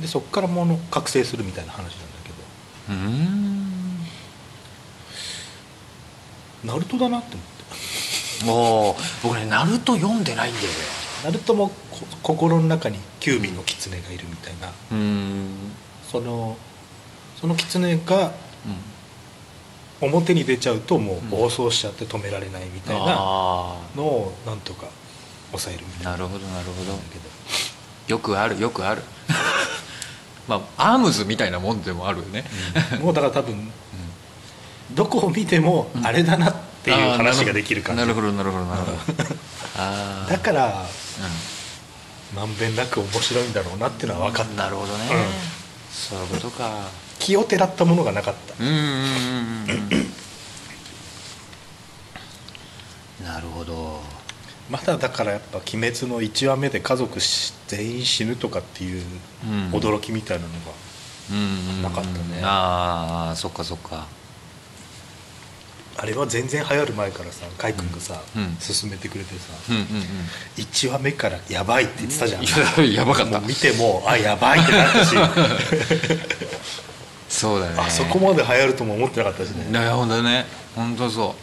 [0.01, 2.33] でそこからもの覚醒するみたいな話なんだけ
[2.91, 3.99] うん。
[6.65, 7.53] どナルトだなって思って。
[8.51, 10.75] おー僕ねナルト読んでないんだよね。
[11.25, 11.75] ナルトもこ
[12.23, 14.73] 心の中にキュービの狐がいるみたいな。
[14.93, 15.49] うん。
[16.11, 16.57] その
[17.43, 18.33] その狐が
[20.01, 20.09] うん。
[20.09, 21.31] 表に出ちゃうともううん。
[21.31, 24.87] 暴走しちゃって止められないみたいなあのをなんとか
[25.51, 26.11] 抑えるみたいな。
[26.15, 26.99] あなるほどなるほど。
[28.09, 29.03] よくあるよくある。
[30.49, 32.45] まあアームズみたいなもんでもあるよね、
[33.01, 33.71] もうだから多分
[34.93, 38.03] どこを見てもあれだなっていう話ができる感じ。
[38.03, 39.25] なるほどなるほどなるほど。
[40.29, 40.85] だから
[42.35, 44.65] まんべんなく面白いんだろうなっていうのは分かった。
[44.65, 45.19] なるほどね、うん。
[45.93, 46.89] そういうことか
[47.23, 48.55] 気をてらったものがなかった。
[48.63, 48.83] うんうんうん
[53.21, 53.25] うん。
[53.25, 54.01] なるほど。
[54.69, 59.05] まだだからやっぱ「鬼滅」の1話目で家族し全員死ぬとかっていう
[59.45, 60.59] うん驚きみたいなのが、
[61.31, 61.45] うんうん
[61.77, 61.83] うん。
[61.83, 62.41] なかったね。
[62.43, 64.07] ああそっかそっか。
[65.95, 68.57] あれは全然流行る前からさ海君がさ、うん。
[68.57, 69.87] 勧めてくれてさ、うんうんうん。
[70.57, 72.47] 1話目からやばいって言ってたじゃん、い
[72.97, 73.39] ややばかった。
[73.41, 75.15] 見てもあやばいってなったし
[77.33, 77.75] そうだね。
[77.79, 80.45] あそこまで流行るとも思ってなかったしね、なるほどね。
[80.77, 81.31] 本当そう。
[81.31, 81.35] う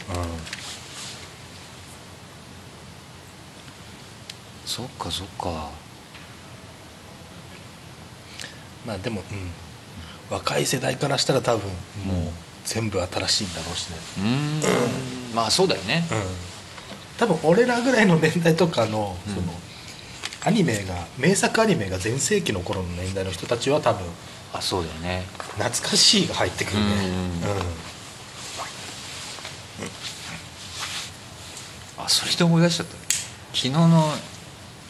[4.67, 5.49] そっかそっか。
[5.49, 5.51] ん、
[8.85, 9.51] まあでも、うん、
[10.29, 11.67] 若い世代からしたら多分
[12.05, 12.31] もう
[12.65, 15.35] 全部新しいんだろうしね、うーん。
[15.35, 16.05] まあそうだよね。
[16.11, 16.17] うん、
[17.17, 19.33] 多分俺らぐらいの年代とかのうん。
[19.33, 19.47] その、
[20.45, 24.05] アニメが名作アニメが全盛期の頃の年代の人たちは多分
[24.53, 25.25] あそうだよね。
[25.57, 26.85] 懐かしいが入ってくるね。
[26.85, 26.99] うんうん
[31.97, 32.95] あそれで思い出しちゃった。
[33.53, 34.11] 昨日の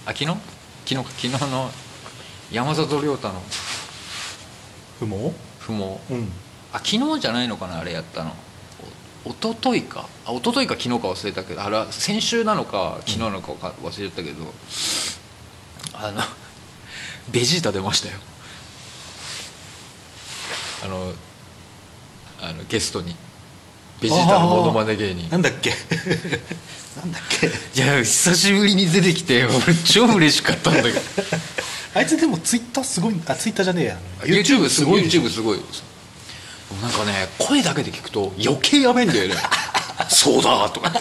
[0.05, 0.25] あ昨日？
[0.25, 0.37] 昨
[0.85, 1.03] 日か。
[1.03, 1.71] 昨日の
[2.51, 3.41] 山里亮太の。
[4.99, 6.31] 不毛不毛うん。
[6.71, 8.35] あ昨日じゃないのかなあれやったの。
[9.25, 10.07] お一昨日か。
[10.25, 11.63] あ一昨日か昨日か忘れたけど。
[11.63, 14.53] あれは先週なのか昨日なのかか忘れちゃったけど、
[15.93, 16.21] あの
[17.31, 18.19] ベジータ出ましたよ
[20.83, 21.13] あの
[22.41, 23.15] あのゲストに
[24.01, 25.29] ベジータのモノマネ芸人。
[25.29, 25.71] なんだっけ？
[26.97, 27.47] なんだっけ？
[27.47, 31.01] いや久しぶりに出てきて俺超嬉しかったんだけど。
[31.95, 33.97] あいつでもツイッターすごいあツイッターじゃねえや。
[34.23, 35.59] YouTube すごい YouTube すごい
[36.81, 39.35] なんかね声だけで聞くと余計やべえんだよね。
[40.07, 40.99] そうだとかって。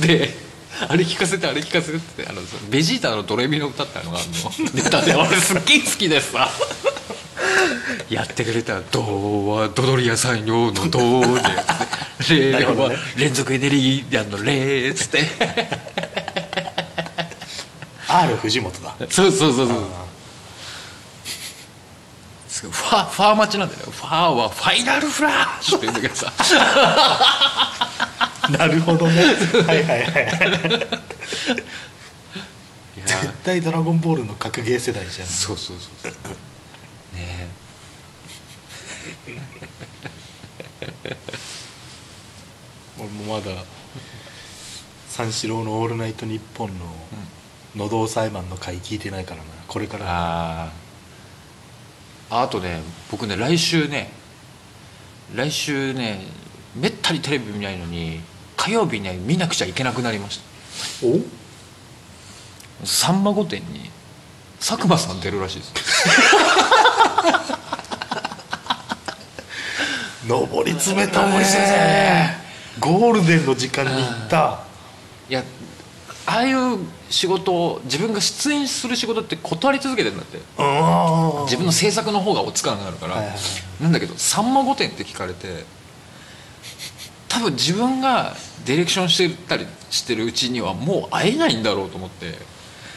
[0.06, 0.47] で
[0.88, 4.70] あれ聞かせてあれ聞かせてってあのベジータのドレミの歌ってあるのがあるの。
[4.72, 6.50] ネタで俺すっげえ好きでさ。
[8.10, 9.00] やってくれたら「ド
[9.48, 10.98] はドドリ屋さんよ」の「ド」
[11.40, 11.42] で。
[11.42, 11.64] や
[12.22, 15.24] って「レは連続エネルギー弾の「レ」っつって。
[18.08, 18.94] R 藤本だ。
[19.10, 19.84] そうそうそうそう。
[19.84, 20.08] あ
[22.48, 26.32] すごいファーファー待ちなんだよファーはファイナルフラッシュって言うんだけどさ。
[26.38, 27.97] ー
[28.56, 29.22] なるほどね。
[29.22, 30.30] はいはいはい。
[33.04, 35.28] 絶対ドラゴンボールの格ゲー世代じゃん。
[35.28, 37.16] そうそうそうそう。
[37.16, 37.48] ね
[42.98, 43.50] 俺もまだ
[45.08, 46.86] 三四郎の「オールナイトニッポン」の
[47.76, 49.44] 「のど裁判」の回聞いてないからな。
[49.66, 50.06] これから。
[50.08, 50.72] あ
[52.30, 52.80] ああとね
[53.10, 54.10] 僕ね来週ね
[55.34, 56.26] 来週ね
[56.74, 58.20] めったにテレビ見ないのに
[58.58, 60.40] 火曜日ね見なくちゃいけなくなりまし
[61.00, 61.06] た。
[61.06, 61.20] お
[62.84, 63.90] 「さんま御殿」に
[64.60, 65.72] 佐久間さん出るらしいです。
[70.28, 72.36] 上り詰めた思いしてね
[72.80, 74.60] ゴールデンの時間に行った。
[75.30, 75.42] いや
[76.26, 80.36] ああいう仕事を自分が出演する仕事って断り続けてるんだって。
[80.36, 80.40] う
[81.42, 83.38] ん自分の制作の方がおつかなくなるから、はいはいはい。
[83.80, 85.64] なんだけど「さんま御殿」って聞かれて
[87.28, 92.34] 多分自分がディレクションしてたりしてるうちにはもう会えないんだろうと思って。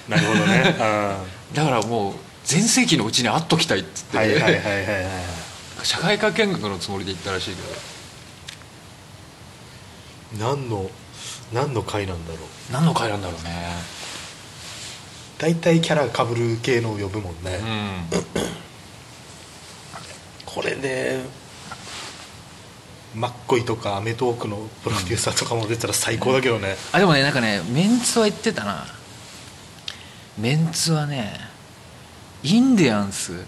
[0.09, 0.75] なるほどね。
[1.53, 2.13] だからもう
[2.45, 5.05] 全盛期のうちに会っときたいっつって、はいはいはいはいはいはい。
[5.83, 7.67] 社会科見学のつもりで行ったらしいけど。
[10.39, 10.89] 何の
[11.51, 12.73] 何の回なんだろう。
[12.73, 14.01] 何の会なんだろうね。
[15.37, 18.23] 大体キャラかぶる系のを呼ぶもんね、うん。
[20.45, 21.19] これで
[23.15, 28.85] マッコイとかアメトーークのプロデューサーとかも出たら最高だけどね、あでもねなんかねメンツは言ってたな。
[30.37, 31.39] メンツはね
[32.43, 33.45] インディアンス。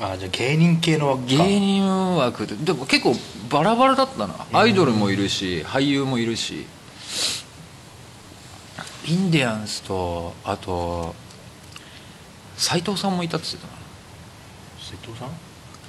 [0.00, 1.28] ああじゃあ芸人系の枠か。
[1.28, 3.14] 芸人枠ででも結構
[3.50, 4.46] バラバラだったな。
[4.52, 6.66] アイドルもいるし俳優もいるし。
[9.08, 11.14] インディアンスとあと
[12.56, 13.68] 斎藤さんもいたって言って
[14.80, 15.28] 瀬戸さん？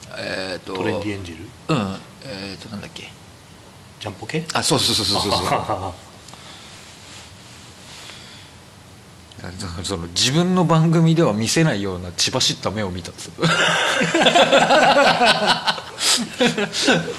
[0.07, 1.43] たなえっ、とトレンディエンジェル？
[1.69, 1.95] うん
[2.27, 3.09] えっ、となんだっけ？
[3.99, 4.45] ジャンポケ？
[4.53, 5.93] あそうそうそうそうそうそう。
[9.83, 13.41] その自分の番組では見せないような血走った目を見たっつって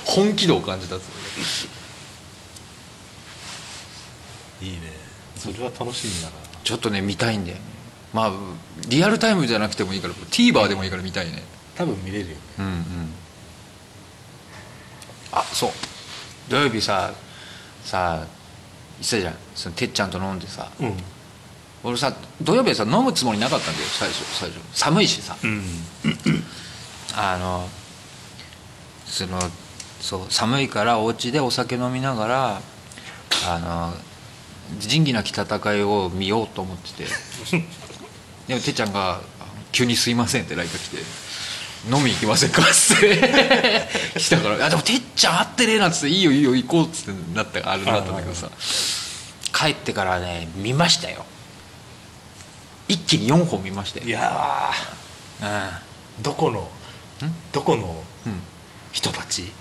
[0.04, 0.98] 本気度を感じたっ
[4.60, 4.78] いいね。
[5.36, 6.34] それは楽しみだな。
[6.64, 7.62] ちょっとね見たいんだよね。
[8.12, 8.32] まあ
[8.88, 11.44] リアルタイムじゃなくてもいいから TVer でもいいから見たいね。
[11.76, 12.36] 多分見れるよね。
[12.58, 13.12] うんうん
[15.32, 15.70] あそう。
[16.48, 17.12] 土曜日さ
[17.84, 18.26] さ言っ
[19.04, 19.34] てたじゃん。
[19.54, 20.70] そのてっちゃんと飲んでさ。
[20.80, 20.94] うん。
[21.84, 22.12] 俺さ
[22.42, 24.60] 土曜日はさ飲むつもりなかったんだよ最初最初。
[24.72, 25.36] 寒いしさ。
[25.42, 25.62] うん。
[27.16, 27.68] あの
[29.06, 29.38] その
[30.00, 32.60] そう寒いからお家でお酒飲みながら
[33.46, 33.94] あの
[34.78, 37.06] 仁義なき戦いを見ようと思ってて。
[38.48, 39.20] でもてっちゃんが
[39.72, 40.96] 「急にすいません」って LINE が来て
[41.86, 43.88] 「飲み行きませんか?」っつって。
[44.18, 48.48] 来たから「あでもてっちゃん会ってねえな」っつって「いいよいいよ行こう」っつってなったあれなったんだけどさ。
[49.50, 51.24] 帰ってからね見ましたよ。
[52.86, 54.06] 一気に4本見ましたよ。
[54.06, 54.70] いや
[55.40, 55.46] うん。
[55.46, 55.70] ー
[56.22, 56.68] どこの
[57.52, 58.42] どこのうん。
[58.92, 59.52] 人たち？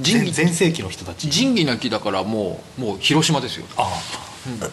[0.00, 1.28] 仁義全全盛期の人たち？
[1.30, 3.66] 仁義なきだからもうもう広島ですよ。
[3.76, 3.90] ああ、あ
[4.60, 4.72] ダメ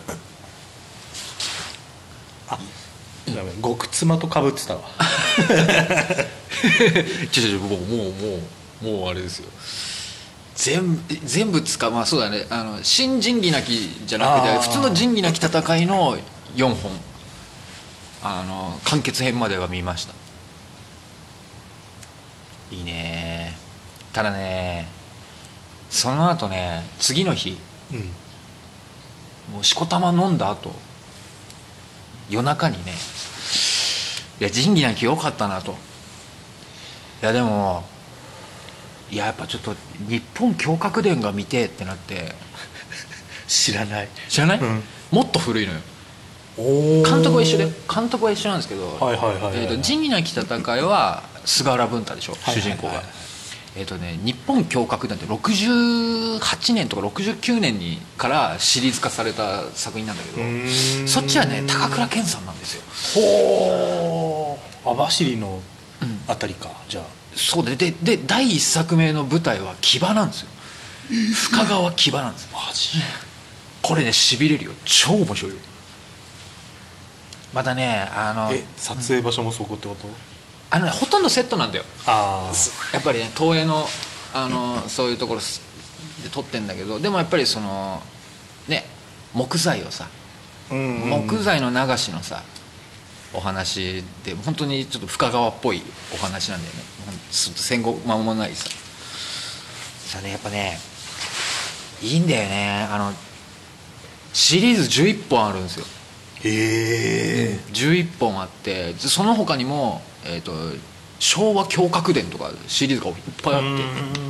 [3.61, 4.81] 極妻とかぶってたわ。
[7.31, 8.39] ちょちょもうもうも
[8.81, 9.49] うもうあれですよ
[10.55, 16.17] 全全部使うまあそうだねあの新仁義なきじゃなくて普通の仁義なき戦いの
[16.55, 16.91] 4本
[18.23, 20.13] あの完結編までは見ました
[22.71, 23.57] いいね
[24.13, 24.87] ただね
[25.89, 27.57] その後ね次の日
[27.91, 27.99] うん
[29.53, 30.71] もうしこたま飲んだ後
[32.29, 32.93] 夜中にね
[34.43, 35.71] いや仁義なき良かったなと。
[35.71, 35.75] い
[37.21, 37.85] やでも
[39.09, 39.73] いややっぱちょっと
[40.09, 42.35] 日本胸郭伝が見てえってなって
[43.47, 44.09] 知らない。
[44.27, 44.83] 知らない、うん。
[45.11, 45.79] もっと古いのよ。
[46.57, 52.61] お監督は一緒で監督は一緒なんですけどはいはいはいはいえーと仁義なき戦いは菅原文太でしょ、はいはいはい。
[52.61, 53.23] 主人公が。
[53.75, 62.83] えっ、とね日本胸郭伝って68年とか69年にからシリーズ化された作品なんだけどそっちはね高倉健さんなんですよ
[64.85, 65.61] 網走の
[66.27, 67.03] あたりか、じゃあ。
[67.35, 70.49] そうででで第1作目の舞台は木場なんですよ。
[71.33, 72.49] 深川木場なんですよ。
[72.53, 72.99] マジ？
[73.81, 74.71] これねしびれるよ。
[74.85, 75.57] 超面白いよ。
[77.53, 80.07] またねあのえ撮影場所もそこってこと、
[80.69, 81.85] あのねほとんどセットなんだよ。
[82.05, 82.51] あ
[82.93, 83.87] やっぱりね東映の
[84.33, 85.61] あのそういうところす
[86.23, 88.01] で撮ってんだけどでもやっぱりその
[88.67, 88.85] ね
[89.33, 90.07] 木材をさ
[90.71, 91.09] あ、うん。
[91.27, 92.43] 木材の流しのさ
[93.33, 95.81] お話で本当にちょっと深川っぽい
[96.13, 96.81] お話なんだよね。
[97.31, 98.69] 戦後間もないさ。
[100.17, 100.77] さねやっぱね
[102.01, 102.87] いいんだよね。
[102.89, 103.13] あの
[104.33, 105.85] シリーズ11本あるんですよ。
[106.43, 107.59] へえ。
[107.73, 110.51] 11本あってでその他にも、えー、と
[111.19, 114.23] 昭和胸郭伝とかシリーズがいっぱいあって。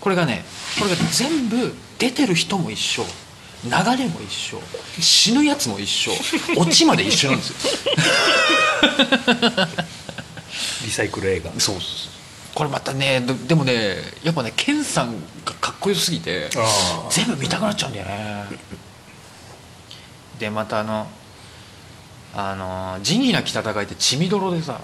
[0.00, 0.44] これがね
[0.78, 3.04] これが全部出てる人も一緒
[3.64, 4.60] 流れも一緒。
[5.00, 6.12] 死ぬやつも一緒。
[6.56, 7.56] オチまで一緒なんですよ。
[10.84, 11.50] リサイクル映画。
[11.52, 11.80] そうそうそう。
[12.54, 16.48] これまたねででもねやっぱねケンさんがかっこよすぎて
[17.10, 18.44] 全部見たくなっちゃうんだよね。
[20.38, 21.08] でまたあの
[22.34, 24.80] あの仁義なき戦いって血みどろでさ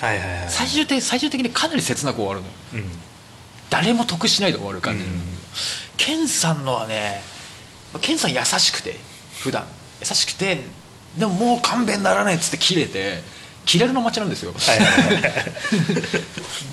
[0.00, 0.46] はいはいはい。
[0.48, 2.52] 最終的最終的にかなり切なく終わるのよ。
[2.74, 2.98] うん。
[3.70, 5.22] 誰も得しないで終わる感じ、うん。
[5.96, 7.22] ケンさんのはね
[8.00, 8.96] ケンさん優しくて
[9.40, 9.64] 普段。
[10.00, 10.60] 優しくて
[11.18, 13.22] でももう勘弁ならないっつって切れて
[13.64, 14.52] 切れるの待ちなんですよ、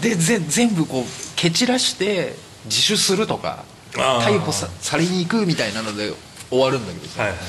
[0.01, 6.11] でぜ全部こう蹴散らして自首するとか逮捕さされに行くみたいなので
[6.49, 7.47] 終わるんだけどさ、はいはいはい。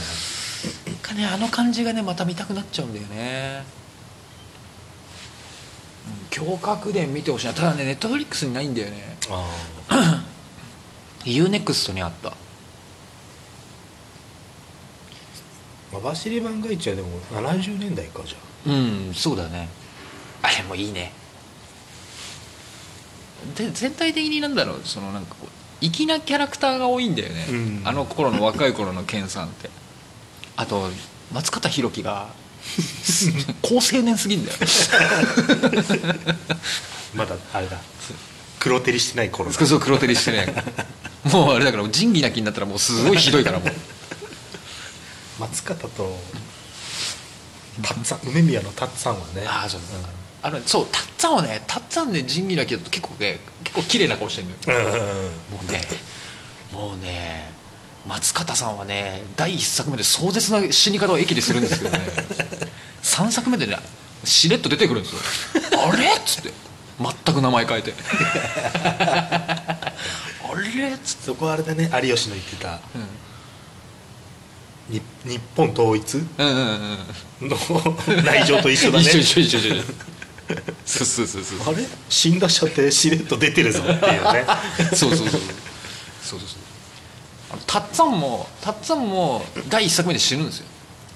[1.02, 3.64] かねあの感じがねまた見たくなっちゃうんだよね。
[6.36, 7.52] うん胸郭伝見てほしいな。
[7.52, 9.16] ただねネットフリックスにないんだよね。
[9.28, 10.24] あ
[11.24, 12.32] UNEXT にあった
[15.92, 18.74] あ網走番外地はでも70年代かじゃう
[19.10, 19.68] んそうだね。
[20.42, 21.12] あれもいいね。
[23.56, 27.82] で全体的になんだろうそのなんかこう粋なキャラクターが多いんだよね、うん。
[27.84, 29.70] あの頃の若い頃の健さんって。
[30.56, 30.88] あと
[31.32, 32.28] 松方弘樹が
[33.62, 34.58] 高青年すぎんだよ。
[34.62, 34.64] あ
[37.16, 37.80] まだあれだ。
[38.60, 39.58] 黒照りしてない頃だ。
[39.58, 40.46] そうそう黒照りしてね
[41.24, 43.72] もうあれだから仁義なきになったらもうすごいひどいからもう
[45.42, 46.16] 松方と
[47.82, 49.44] たっつぁん梅宮のんはね。
[49.46, 49.80] ああそう。
[50.42, 54.82] あのそうたっつぁんはねたっつぁんね仁義だと結構ね結構綺麗な顔してるのよ。
[54.86, 55.80] うんうんうんもうね
[56.72, 57.50] もうね
[58.06, 61.98] 松方さんはね第1作目で壮絶な死に方を駅でするんですけどね。
[63.02, 63.76] 3作目でね
[64.24, 65.20] しれっと出てくるんですよ。
[65.88, 66.06] あれ？
[66.06, 66.52] っつって。
[67.00, 67.94] 全く名前変えて。
[68.78, 69.92] あ
[70.54, 70.92] れ？
[70.92, 72.78] っつって、そこはあれだね有吉の言ってた。
[72.94, 73.00] うん。
[73.00, 73.08] に
[74.90, 75.02] 日
[75.56, 76.18] 本統一？
[76.18, 76.98] うんうんうん
[77.42, 77.48] うん。
[77.48, 77.56] の
[78.24, 79.04] 内情と一緒だね。
[79.04, 79.82] 一緒一緒一緒一緒。
[80.84, 81.74] そうそうそうそう。
[81.74, 81.86] あれ？
[82.08, 84.44] 死んだ者ってしれっと出てるぞっていうね。
[84.94, 85.40] そうそうそうそう。
[86.22, 86.58] そうそうそう。
[87.52, 90.66] あのたっつぁんもたっつぁんも第一作目で死ぬんですよ。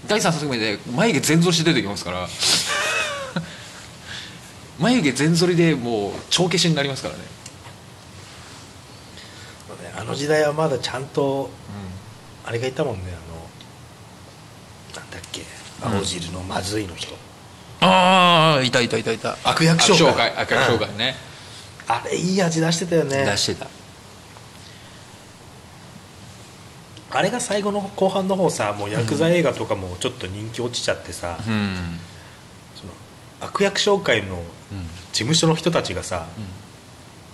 [0.06, 2.28] 第3作目で眉毛全剃りして出てきますから。
[4.78, 7.20] 眉毛全剃りでもう帳消しになりますからね、
[9.98, 11.48] あの時代はまだちゃんと
[12.44, 13.00] あれがいたもんね
[15.82, 17.14] 青汁のまずいの人、
[17.80, 19.36] ああいたいたいたいた。
[19.44, 21.16] 悪役商会悪役商会ね、
[21.86, 23.24] あれいい味出してたよね。
[23.24, 23.66] 出してた。
[27.08, 31.98] あれが最後の後半の方さもうヤクザ映画とかもちょっと人気落ちちゃってさ、うん。
[32.74, 32.92] その
[33.40, 34.42] 悪役商会の
[35.12, 36.26] 事務所の人たちがさ、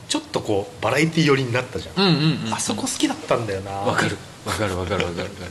[0.09, 2.55] ちょっとこうバラエティ寄りになったじゃん、うんうんうん。
[2.55, 3.73] あそこ好きだったんだよな。
[3.73, 4.17] わかる。
[4.45, 5.51] わかるわかるわかるわかる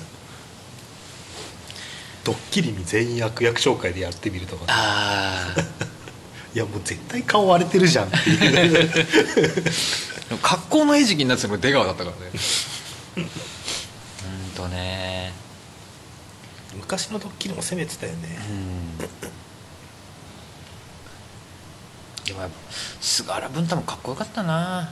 [2.24, 4.66] ドッキリに全員悪役紹介でやってみるとか。
[4.68, 5.62] ああ
[6.54, 8.92] いやもう絶対顔割れてるじゃんっていう。
[10.42, 12.24] 格好の餌食になってたのが出川だったからね。
[13.18, 13.22] う
[14.50, 15.34] んとね。
[16.76, 18.38] 昔のドッキリも攻めてたよね。
[18.50, 18.98] うん。
[18.98, 19.08] で
[22.34, 22.56] もやっぱ
[23.02, 24.92] 菅原文太もかっこよかったな。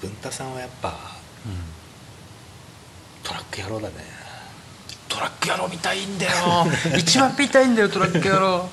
[0.00, 1.16] 文太さんはやっぱ
[3.26, 3.94] トラック野郎だね。
[5.08, 6.32] トラック野郎見たいんだよ。
[6.96, 8.70] 一番見たいんだよトラック野郎。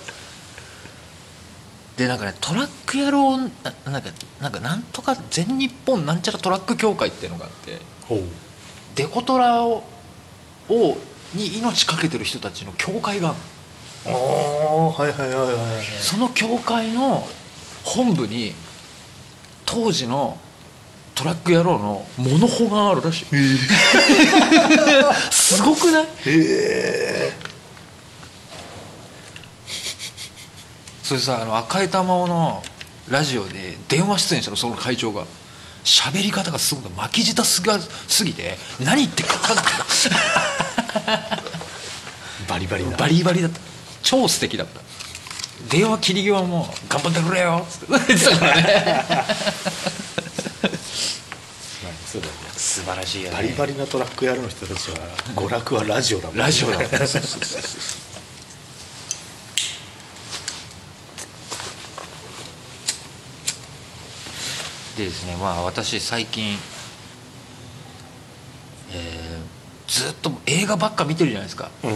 [1.97, 3.49] でなんかねトラック野郎な
[3.85, 7.79] なんかなんかなんとか全日本なんちゃらトラック協会っていうのがあって。
[8.07, 8.23] ほう。
[8.93, 9.83] デコトラを
[10.69, 10.97] を
[11.33, 13.33] に命かけてる人たちの協会が
[14.05, 15.85] あはいはいはいはいはい。
[15.99, 17.27] その協会の
[17.83, 18.53] 本部に
[19.65, 20.37] 当時の
[21.15, 23.25] トラック野郎のモノホがあるらしい。
[25.31, 26.05] すごくない？
[26.05, 27.33] へえ。
[31.03, 32.63] それさあの赤い玉緒の
[33.09, 35.25] ラジオで電話出演したのその会長が。
[35.83, 39.65] 喋り方がすごく巻き舌すがすぎて何言ってるか分かんない
[42.47, 42.95] バリバリだ。
[42.95, 43.59] バリバリだった。
[44.01, 44.79] 超素敵だった。
[45.69, 47.87] 電話切り際も「頑張ってくれよ」っつって。
[47.89, 49.05] 言ってたからね
[50.93, 52.39] そうだよね。
[52.55, 53.35] 素晴らしいよね。
[53.35, 54.97] バリバリなトラック野郎の人たちは
[55.35, 56.87] 娯楽はラジオだもんラジオだもん。
[64.97, 66.55] でですねまあ私最近
[68.91, 69.43] えー
[69.87, 71.69] ずっと映画ばっか見てるじゃないですか。
[71.83, 71.87] う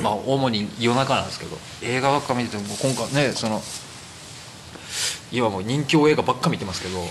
[0.00, 0.02] ん。
[0.02, 1.56] まあ主に夜中なんですけど。
[1.82, 3.62] 映画ばっか見ててもう今回ねその
[5.30, 6.98] 今もう人気映画ばっか見てますけど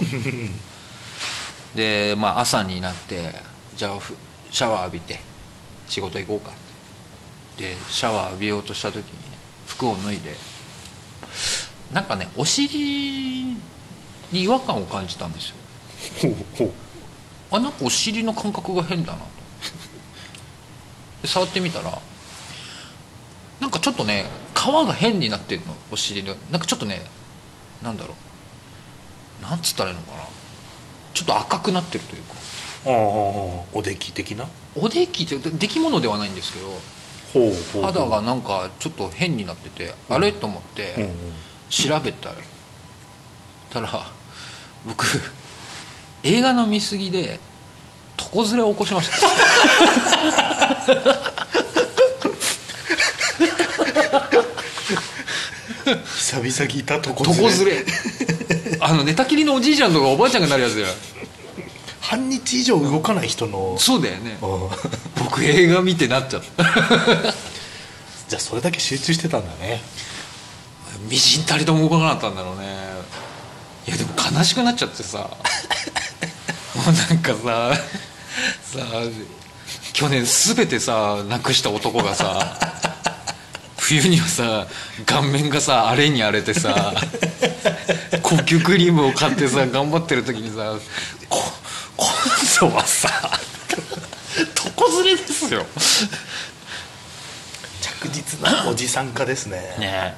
[1.76, 3.32] でまあ朝になって
[3.76, 4.16] じゃあふ
[4.50, 5.20] シャワー浴びて
[5.88, 6.52] 仕事行こうか
[7.58, 10.34] でシャワー浴びようとした時にね服を脱いで
[11.94, 13.44] なんかねお尻
[14.32, 15.56] に違和感を感じたんですよ。
[16.22, 16.72] ほうほう。
[17.52, 19.26] あなんかお尻の感覚が変だなと。
[21.22, 22.00] で触ってみたら
[23.60, 26.36] なんかちょっとね皮が変になってるのお尻の。
[26.52, 27.02] なんかちょっとね
[27.84, 28.16] なんだろ
[29.42, 29.44] う。
[29.44, 30.24] なんつったらいいのかな
[31.16, 32.36] ちょっと赤くなってるというか。
[32.86, 34.48] おでき的な？
[34.76, 36.68] おできって出来物ではないんですけど。
[37.34, 41.10] ほうほう肌がなんかちょっと変になってて、あれと思って、
[41.70, 42.36] 調べたら
[43.72, 44.06] たら
[44.86, 45.06] 僕
[46.24, 47.40] 映画の見過ぎで
[48.34, 49.28] 床ずれを起こしました。
[56.06, 57.84] 久々聞いたとこ床ずれ
[58.86, 60.88] あの寝たきりのおじいちゃんとかおばあちゃんがなるやつだよ
[62.02, 64.38] 半日以上動かない人のそうだよね。
[64.40, 65.24] うん。
[65.24, 66.64] 僕映画見てなっちゃった。
[68.30, 69.82] じゃあそれだけ集中してたんだね。
[71.10, 72.66] みじんたりとも動かなかったんだろうね。
[73.88, 75.18] いやでも悲しくなっちゃってさ。
[76.76, 77.74] もうなんかさ
[78.78, 78.86] さ
[79.94, 82.60] 去年全てさなくした男がさ
[83.78, 84.68] 冬にはさ
[85.06, 86.94] 顔面がさ荒れに荒れてさ
[88.28, 90.76] 高級クリームを買ってさ頑張ってる時にさ
[91.30, 91.40] こ
[91.96, 93.08] 今度はさ
[94.66, 95.64] 床ずれですよ。
[97.82, 99.76] 着実なおじさん化ですね。
[99.78, 100.16] ね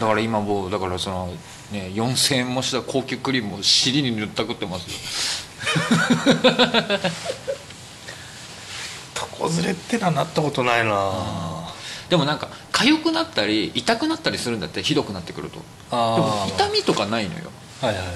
[0.00, 1.34] だから今もうだからその
[1.70, 4.96] ね4000円もした高級クリームを尻に塗ったくってますよ。
[9.38, 11.61] 床ずれってのはなったことないな
[12.12, 15.60] でもなんか痒くなったり痛くなったりするんだってひどくなってくると。
[15.90, 17.50] あでも痛みとかないのよ。
[17.80, 18.12] はいはいは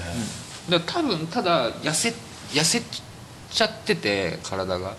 [0.67, 2.13] い、だから多分ただ痩せ
[2.51, 2.79] 痩せ
[3.49, 4.95] ちゃってて体が。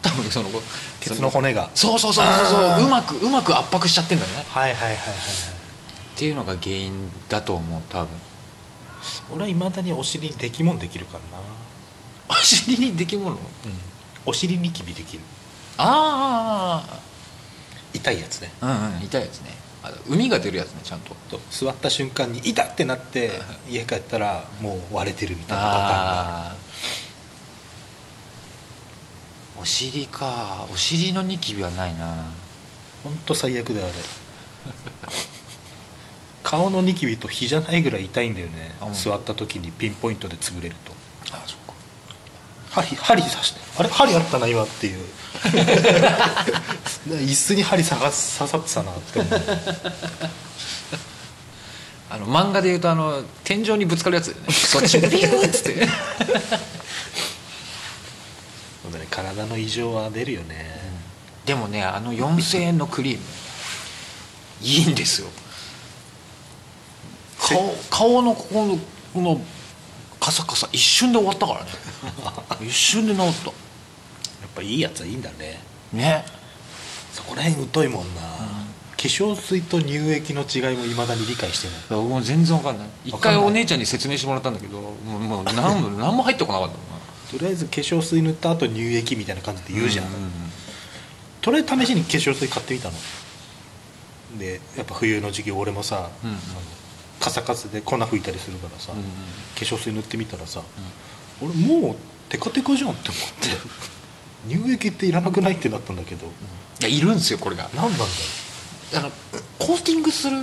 [0.00, 0.48] 多分その
[0.98, 1.68] ケツの骨が。
[1.74, 2.84] そうそうそうそう。
[2.84, 4.46] ううまくうまく圧迫しちゃってんだよね。
[4.48, 8.08] はいはいはいはいっていうのが原因だと思う多分。
[9.34, 11.44] 俺はいまだにお尻にできもんできるからな。
[12.30, 13.38] お尻にできもの？
[14.24, 15.22] おお尻ニキビできる。
[15.76, 16.82] あ
[17.94, 18.50] 痛いやつね。
[18.60, 19.50] あうんうん痛いやつね。
[19.82, 21.14] あの海が出るやつねちゃんと。
[21.30, 23.32] と座った瞬間に痛ってなって
[23.68, 25.90] 家帰ったらもう割れてるみたいなパターンが。
[25.90, 26.56] ああ
[29.60, 30.66] お尻か。
[30.72, 32.26] お尻のニキビはないな。
[33.02, 33.94] ほんと最悪だよあれ。
[36.42, 38.74] 顔のニキビと比じゃないぐらい痛いんだよね。
[38.94, 40.92] 座った時にピンポイントで潰れると。
[41.32, 41.67] あそっか
[42.70, 45.04] 針針刺してあれ針あったな今っていう。
[47.08, 48.12] 椅子に針刺さ刺
[48.50, 49.40] さってたなって思う。
[52.10, 54.52] あの漫画でいうとあの天井にぶつかるやつだよね。
[54.52, 55.86] そっちビューッつって。
[58.82, 60.80] そうだね体の異常は出るよね、
[61.44, 63.24] でもねあの4000円のクリーム
[64.62, 65.28] いいんですよ。
[67.38, 68.78] 顔顔のここの
[69.14, 69.40] この
[70.28, 71.70] カサカサ一瞬で終わったからね。
[72.68, 73.32] 一瞬で治っやっ
[74.54, 75.58] ぱいいやつはいいんだね。
[75.90, 76.24] たね。
[77.14, 78.26] そこら辺疎いもんな、化
[78.96, 81.76] 粧水と乳液の違いもいまだに理解してない。
[81.88, 82.88] 僕も全然わかんない。
[83.06, 86.98] 一回お姉ちゃんに説明してもらったんだけどもうもう何も 何も入ってこなかったもんな。
[87.30, 90.12] とりあえず化粧水塗った後乳液みたいな感じで言うじゃん、んん
[91.40, 92.94] とりあえず試しに化粧水買ってみたの。
[94.38, 96.36] でやっぱ冬の時期俺もさ、うんうん。
[96.36, 96.77] あの
[97.20, 99.04] カサカサで粉吹いたりするからさ、うんうん。
[99.04, 99.10] 化
[99.56, 100.62] 粧水塗ってみたらさ、
[101.42, 101.96] 俺もう
[102.28, 103.48] テカテカじゃんって思って
[104.66, 107.68] 乳液っていらなくないってなったんだけど、いやいるんですよこれが。
[107.74, 108.10] 何なんだろ
[108.94, 109.10] あの
[109.58, 110.36] コーティングする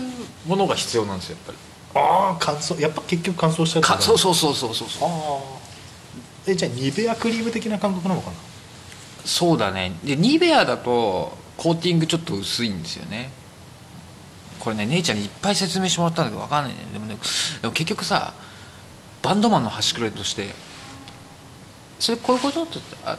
[0.45, 1.57] ものが必要なんですよやっぱり。
[1.57, 2.80] うああ乾燥。
[2.80, 5.09] やっぱ結局乾燥しちゃったかそうそうそうそうそうそう。
[5.09, 5.41] ああ
[6.47, 8.36] えじゃあニベアクリーム的な感覚なのかな？
[9.26, 9.93] そうだね。
[10.03, 13.32] でニベアだとコーティングちょっと薄いんですよね
[14.66, 16.80] これね姉ちゃんにいっぱい説明してもらったんだけど分かんないね。
[16.91, 17.16] でもね
[17.61, 18.34] でも結局さ
[19.22, 20.49] バンドマンの端くれとして
[21.99, 23.18] それこういうことってあ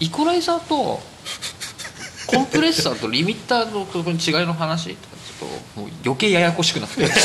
[0.00, 1.00] イコライザーと
[2.26, 4.94] コンプレッサーとリミッターのとこの違いの話？
[4.94, 7.06] とかちょっともう余計ややこしくなって。
[7.06, 7.18] 確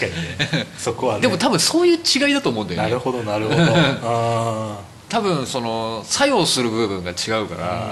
[0.00, 0.66] かにね。
[0.78, 1.20] そこはね。
[1.22, 2.88] でも多分そういう違いだと思うんだよね。
[2.88, 3.56] なるほどなるほど。
[4.04, 4.80] あ
[5.12, 7.90] 多分その作用する部分が違うから、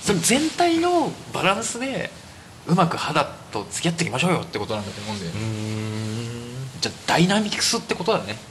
[0.00, 2.08] それ全体のバランスで
[2.66, 5.32] うまく肌と付き合っていきましょうよってことなんだと思うんだよ
[6.80, 8.38] じゃあダイナミクスってことだね。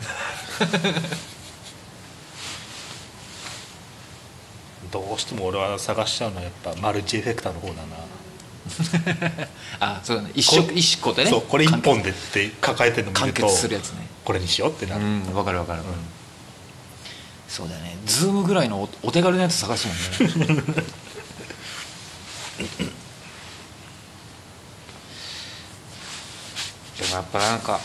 [4.91, 9.47] どうしても俺は探しちゃうのはやっぱマルチエフェクターの方だな。
[9.82, 10.30] あそうだね。
[10.36, 11.32] 一色一個でね。
[11.32, 14.07] そうこれ一本でって抱えてるの見完ると結するやつね。
[14.24, 15.82] これにしようってなる、うん分かる分かる、
[17.48, 17.98] そうだよね。
[18.06, 19.98] ズームぐらいのおお手軽なやつ探すもん
[20.39, 20.46] ね。
[26.98, 27.80] でもやっぱなんか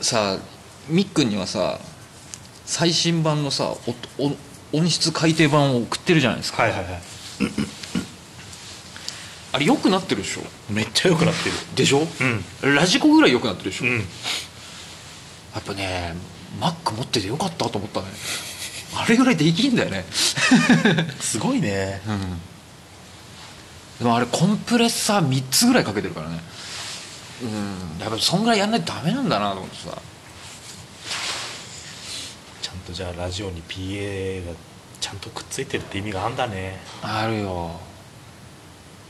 [0.00, 0.38] さあ
[0.88, 1.78] みっくんにはさ
[2.66, 4.36] 最新版のさおお
[4.72, 7.02] 音質改訂版を送ってるじゃないですか、はいはいはい。
[9.52, 10.42] あれ良くなってるでしょ？
[10.68, 11.54] めっちゃ良くなってる。
[11.76, 12.06] でしょ、
[12.62, 12.74] うん。
[12.74, 13.98] ラジコぐらい良くなってるでしょ、うん。
[13.98, 14.04] や
[15.60, 16.16] っぱね
[16.60, 18.06] Mac 持っててよかったと思ったね。
[18.96, 20.04] あれぐらいできんだよね。
[21.20, 22.00] すごいね。
[22.06, 22.40] うん。
[23.98, 26.40] でもあれコンプレッサー3つぐらいかけてるからね。
[27.42, 28.00] うん。
[28.00, 29.98] やっぱりそんぐらいやんないとダメなんだなと思ってさ。
[32.62, 34.52] ちゃんとじゃあラジオに PA が
[35.00, 36.80] ちゃんとくっついてるって意味があんだね。
[37.02, 37.80] あるよ。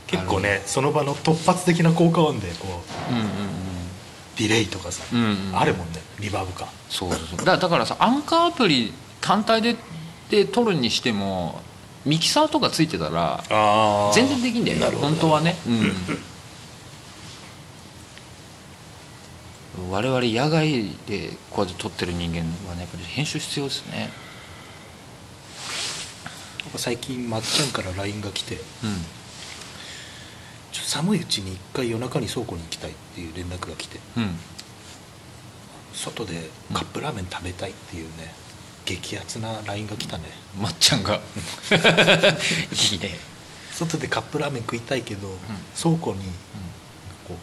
[0.07, 3.13] 結構ねその場の突発的な効果音でこう。
[3.13, 3.74] うんうんうん
[4.37, 5.21] ディレイとかさ、うん
[5.51, 5.59] うん。
[5.59, 7.45] あるもんねリバーブかそうそうそう。
[7.45, 9.77] だだからさアンカーアプリ単体で
[10.31, 11.61] で撮るにしても
[12.05, 14.97] ミキサーとかついてたらあ全然できんだよね。
[14.97, 15.57] 本当はね、
[19.79, 24.11] うん、我々野外でこうやって撮ってる人間はねやっぱり編集必要ですね。
[26.77, 28.61] 最近まっちゃんから LINE が来てうん
[30.95, 34.39] 寒いうちに一回夜中に倉庫に行きたいっていう連絡が来てうん。
[35.93, 36.35] 外で
[36.73, 38.33] カップラーメン食べたいっていうね、
[38.85, 40.25] 激アツな LINE が来たね。
[40.61, 41.15] まっちゃんが。
[42.93, 43.19] いいね。
[43.73, 45.37] 外でカップラーメン食いたいけど、
[45.77, 46.23] 倉庫に
[47.27, 47.37] こう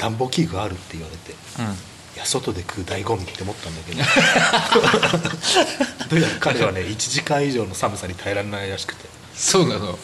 [0.00, 1.64] 暖房器具あるって言われてうん。
[1.64, 1.68] い
[2.16, 4.04] や外で食う醍醐味って思ったんだけど。
[6.10, 9.08] どうやら彼はね1時間以上の寒さに耐えられないらしくて。
[9.34, 9.98] そうなの、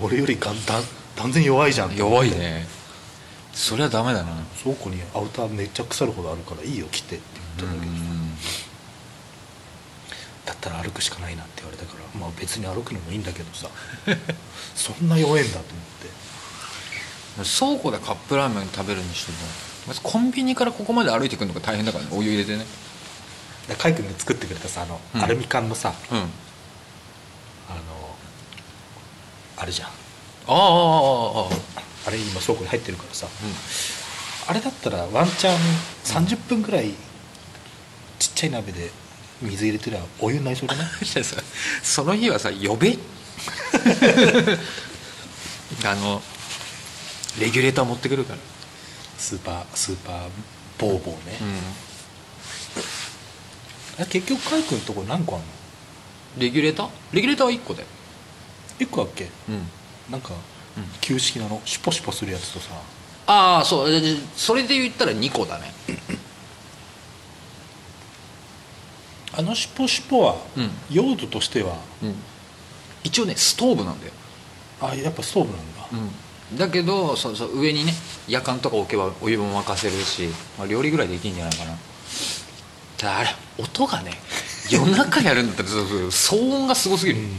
[0.00, 0.84] 俺よりがんだん
[1.16, 1.96] 断然弱いじゃん。
[1.96, 2.66] 弱いね。
[3.52, 4.32] そりゃダメだな。
[4.62, 7.24] 倉庫にアウターめっちゃ腐るほどあるからいいよ着てって
[7.58, 7.96] 言ったんだけど
[10.46, 13.68] だったら歩くしかないなって言われたからまあ別に歩くのもいいんだけどさ。
[14.74, 17.44] そんな弱えんだと思って。
[17.58, 19.38] 倉庫でカップラーメン食べるにしても
[19.88, 22.10] まずコンビニからここまで歩いてくるのが大変だからね。
[22.12, 22.66] お湯入れてね。
[23.68, 25.22] でカイ君が作ってくれたさあの、うん。
[25.22, 26.18] アルミ缶のさうん。
[26.18, 26.28] あの
[29.56, 29.88] あれじゃん
[30.46, 33.26] あああああああれ今倉庫に入ってるからさ、
[34.46, 35.56] あれだったらワンチャン
[36.04, 36.90] 30分ぐらい
[38.18, 38.90] ちっちゃい鍋で
[39.40, 40.84] 水入れてりゃお湯になりそうじゃな
[41.82, 42.96] その日はさ呼べ。
[45.84, 46.22] あの
[47.40, 48.38] レギュレーター持ってくるから。
[49.18, 50.28] スーパースーパー
[50.78, 51.38] ボーボーね、
[53.98, 54.06] うん。
[54.06, 55.46] 結局カイ君のとこ何個あんの？
[56.38, 56.88] レギュレーター？
[57.12, 57.86] レギュレーターは1個で
[58.80, 59.30] 1個だっけ？
[59.48, 59.68] うん
[60.10, 60.30] なんか
[60.76, 60.84] うん。
[61.00, 62.70] 旧式なのシュポシュポするやつとさ。
[63.26, 63.90] ああそう。
[63.90, 64.00] で
[64.36, 65.72] それで言ったら2個だね。
[69.36, 70.70] あのシュポシュポは、うん。
[70.90, 72.14] 用途としてはうん。
[73.02, 74.12] 一応ねストーブなんだよ。
[74.80, 75.88] あやっぱストーブなんだ、
[76.50, 77.92] うん、だけどそうそう上にね
[78.28, 80.28] 夜間とか置けばお湯も沸かせるし、
[80.58, 81.76] まあ、料理ぐらいできるんじゃないかな。
[82.98, 83.28] ただあれ
[83.58, 84.12] 音がね
[84.70, 87.38] 夜中やるんだったら騒音がすごすぎる、うん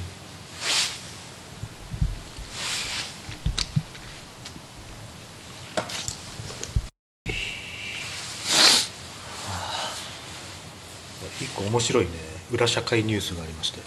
[11.41, 12.11] 一個面白いね。
[12.53, 13.82] 裏社会ニュースがありまして。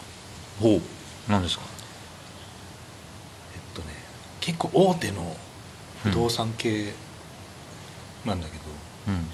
[0.61, 0.83] ほう。
[1.27, 1.65] 何ですか？
[3.55, 3.95] えっとね
[4.41, 5.35] 結構大手の
[6.03, 6.93] 不動産系
[8.27, 8.65] なんだけど、
[9.09, 9.25] うん。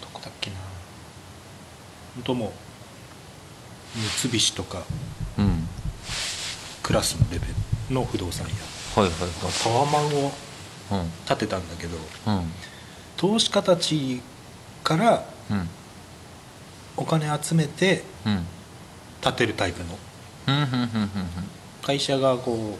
[0.00, 0.56] どこだっけな。
[2.14, 2.52] 本当もう
[4.22, 4.82] 三菱とか
[5.36, 5.68] うん。
[6.82, 9.02] クラスのレベルの不動産屋。
[9.02, 9.30] はいはい
[9.62, 10.32] タワマンを
[10.88, 11.98] はい建てたんだけど。
[12.26, 12.52] うんうん。
[13.18, 14.22] 投資家たち
[14.82, 15.68] からうん
[17.02, 18.46] お金集めてうん。
[19.20, 19.98] 建てるタイプの。
[20.48, 21.10] うんうんうん
[21.82, 22.78] 会社がこう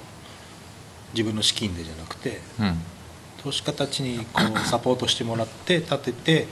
[1.12, 2.66] 自分の資金でじゃなくてうん。
[2.66, 2.78] うん
[3.42, 6.46] 投資家たちにこうサポートしてもらって建てて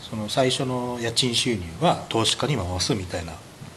[0.00, 3.34] その最初の家賃収入は投資家に回すみたいな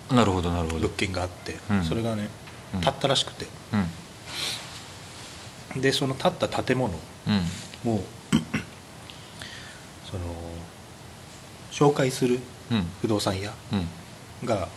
[0.09, 0.79] うんなるほどなるほど。
[0.79, 1.83] 物件があって、うん。
[1.83, 2.29] それがね
[2.73, 2.81] うん。
[2.81, 3.45] 建ったらしくて。
[5.75, 5.81] うん。
[5.81, 6.91] でその建った建物
[7.27, 7.41] うん。
[7.83, 8.03] も
[10.09, 10.23] その
[11.77, 12.39] 紹介する
[12.71, 12.85] うん。
[13.01, 14.47] 不動産屋うん。
[14.47, 14.67] が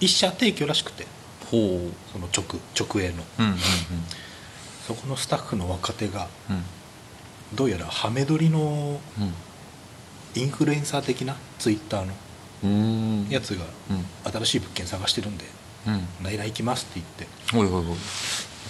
[0.00, 1.06] 一社提供らしくて
[1.50, 1.92] ほう。
[2.12, 2.44] その直
[2.78, 3.14] 直営の。
[3.40, 3.56] うんうん
[4.86, 6.62] そこのスタッフの若手がうん。
[7.54, 9.34] どうやらハメ撮りのうん。
[10.34, 12.14] インフルエンサー的なツイッターの
[12.64, 12.74] うんう
[13.26, 13.28] ん。
[13.28, 14.32] やつがうん。
[14.32, 15.44] 新しい物件探してるんで
[15.86, 17.26] うん「ないない行きます」って言って。
[17.52, 17.96] 行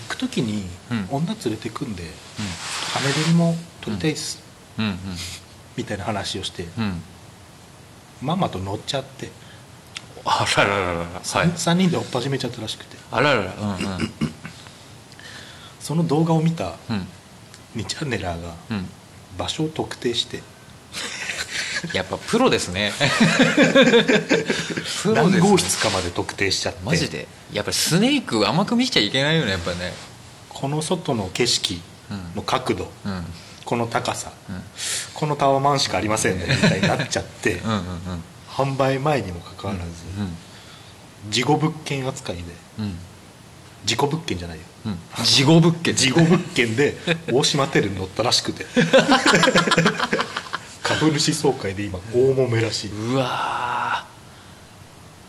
[0.09, 1.07] く時にうん。
[1.11, 2.03] 女連れてくんで
[2.93, 4.41] ハメ撮りも撮りたいっす
[4.79, 4.85] うん。
[4.87, 4.99] うん
[5.77, 6.65] みたいな話をして
[8.23, 9.31] ママと乗っちゃって。
[10.25, 11.21] あらららららはい。
[11.23, 12.97] 3人で追っ始めちゃったらしくて。
[13.11, 14.13] あらららうんうん。
[15.81, 17.07] その動画を見たうん。
[17.77, 18.89] 2チャンネラーがうん。
[19.37, 20.43] 場所を特定して。
[21.95, 22.93] やっぱプロですね。
[25.03, 25.51] プロ何ですね。
[25.51, 26.81] 号室かまで特定しちゃって。
[26.85, 27.29] マジで。
[27.53, 29.95] やっぱりスネーク甘く見ちゃいけないよねやっぱね。
[30.49, 31.81] この外の景色
[32.35, 33.13] の角度、うん。
[33.13, 33.25] うん
[33.69, 34.63] この高さうん
[35.13, 37.83] このタワマンしかありませんねみたいになっちゃってうんうん
[38.49, 39.85] 販売前にもかかわらず
[41.29, 42.43] 事後物件扱いで
[43.85, 44.65] 事故物件じゃないよ。
[44.87, 44.99] うん。
[45.25, 45.95] 事後物件。
[45.95, 46.97] 事後物件で
[47.33, 48.67] 大島テルに乗ったらしくて。
[50.83, 52.91] 株主総会で今大揉めらしい。
[52.91, 54.05] うわ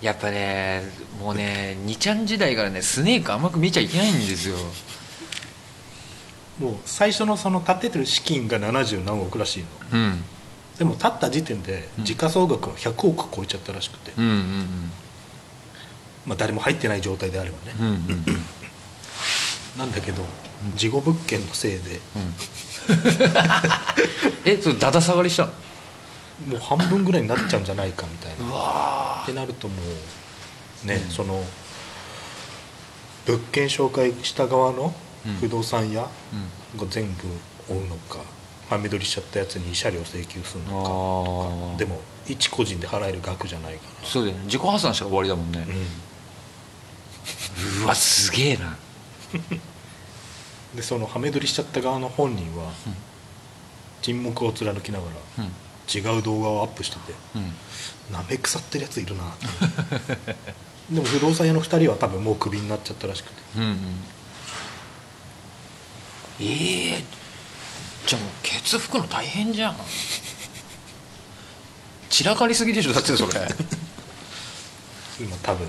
[0.02, 0.06] ー。
[0.06, 0.84] やっぱね
[1.22, 4.56] もうね2ちゃん時代からねスネーク甘く見ちゃいけないんですよ
[6.60, 9.68] もう最初のその建ててる資金が70何億らしいの。
[9.94, 10.24] うん。
[10.78, 14.92] でも建った時点で時価総額は100億超えちゃったらしくて、うんうん
[16.26, 18.26] まあ、誰も入ってない状態であればね、うんうんうん。
[19.78, 20.24] なんだけど
[20.76, 22.00] 事後物件のせいで。
[24.46, 25.46] えそれだだ下がりした？
[25.46, 25.52] の
[26.48, 29.22] もう半分ぐらいになっちゃうんじゃないかみたいな。
[29.24, 29.76] ってなるとも
[30.86, 31.44] うね、その
[33.26, 34.94] 物件紹介した側の
[35.40, 36.10] 不動産屋が
[36.90, 37.28] 全部
[37.70, 38.20] 追うのか
[38.70, 44.44] ハメ撮りしちゃったやつに慰謝料請求するああのかでも一個人で払える額じゃないかそうだよね。
[44.46, 45.60] 自己破産したら終わりだもんね。
[45.60, 45.68] ら、う
[47.80, 48.78] ん、うわすげえな。
[50.76, 52.72] でそのハメ撮りしちゃった側の本人は
[54.04, 55.06] 沈黙を貫きなが
[55.38, 55.52] らうん。
[55.92, 57.56] 違う動画をアップしててうん。
[58.14, 60.36] なめ腐ってるやついるなって。
[60.92, 63.42] でも不動産屋の2人は多分もうクビになっちゃったらしくて。
[63.58, 63.78] うんうん
[66.42, 67.04] ええ
[68.06, 69.76] じゃあもうケツ拭くの大変じゃん。
[72.10, 73.34] 散らかりすぎでしょだってそれ。
[75.20, 75.68] 今多分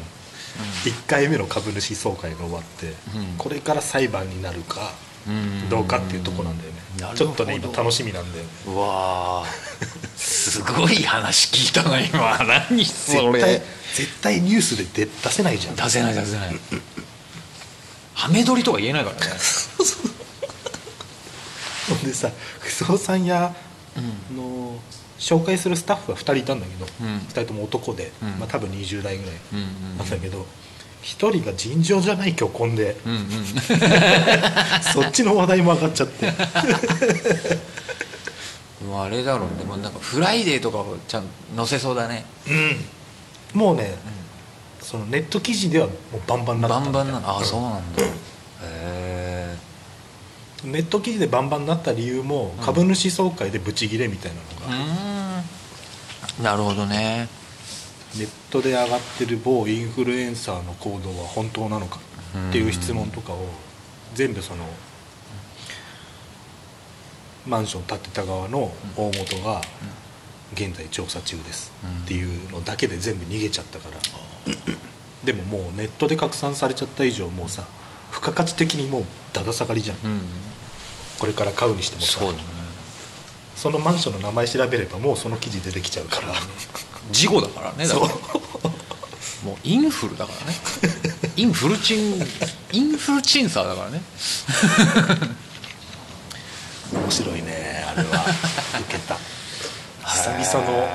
[0.84, 3.34] 1回目の株主総会が終わって、うん。
[3.36, 4.92] これから裁判になるか
[5.26, 5.68] うん。
[5.68, 6.80] どうかっていうとこなんだよね。
[7.14, 8.50] ちょっとね今楽しみなんだよね。
[8.66, 12.38] うわーすごい話聞いたな今。
[12.44, 13.62] 何そ絶対れ
[13.94, 15.76] 絶対ニュースで出出せないじゃん。
[15.76, 16.60] 出せない出せない。
[18.14, 19.32] ハメ撮りとか言えないからね
[21.94, 22.30] ほんでさ
[22.60, 23.54] 不動産屋
[24.34, 24.78] の
[25.18, 27.18] 紹介するスタッフは2人いたんだけど、うん。
[27.18, 28.28] 2人とも男で、うん。
[28.40, 29.62] まあ、多分20代ぐらいうんう
[29.94, 30.46] んなんだけど、
[31.02, 33.20] 1人が尋常じゃない巨根で、うんうん。
[34.94, 36.32] そっちの話題も上がっちゃって。
[38.86, 39.64] もうあれだろうね。
[39.64, 42.24] もうなんかフライデーとかをちゃんと載せそうだね。
[42.48, 43.58] うん。
[43.60, 43.94] もうね、
[44.80, 47.28] そのネット記事ではもうバンバンになってバンバンなの。
[47.28, 48.02] ああそうなんだ
[50.64, 54.84] ネット記事でバンバンになった理由も株主総会でブチギレみたいなのが、
[56.38, 56.44] うん。
[56.44, 57.28] なるほどね。
[58.16, 62.00] ネットで上がってる某インフルエンサーの行動は本当なのか
[62.48, 63.46] っていう質問とかを
[64.14, 64.64] 全部その
[67.46, 69.60] マンション建てた側の大元が
[70.54, 71.72] 現在調査中です
[72.04, 73.96] っていうのだけで全部逃げちゃったから。
[75.24, 77.66] でももうネットで拡散されちゃった以上もうさ
[78.10, 79.04] 付加価値的にもう
[79.34, 79.96] だだ下がりじゃん。
[80.04, 80.20] うん
[81.20, 82.18] これから買うにしてもさ。
[82.18, 82.38] そね。
[83.54, 86.32] そのマンションの名前調べればもうその記事出てきちゃうから。
[87.12, 88.70] 事故だからねだそかうら。
[89.44, 90.56] もうインフルだからね。
[91.36, 92.26] インフルチン
[92.72, 94.02] インフルチンサーだからね。
[96.92, 98.24] 面白いねあれは。
[98.80, 99.16] 受けた。
[100.06, 100.88] 久々の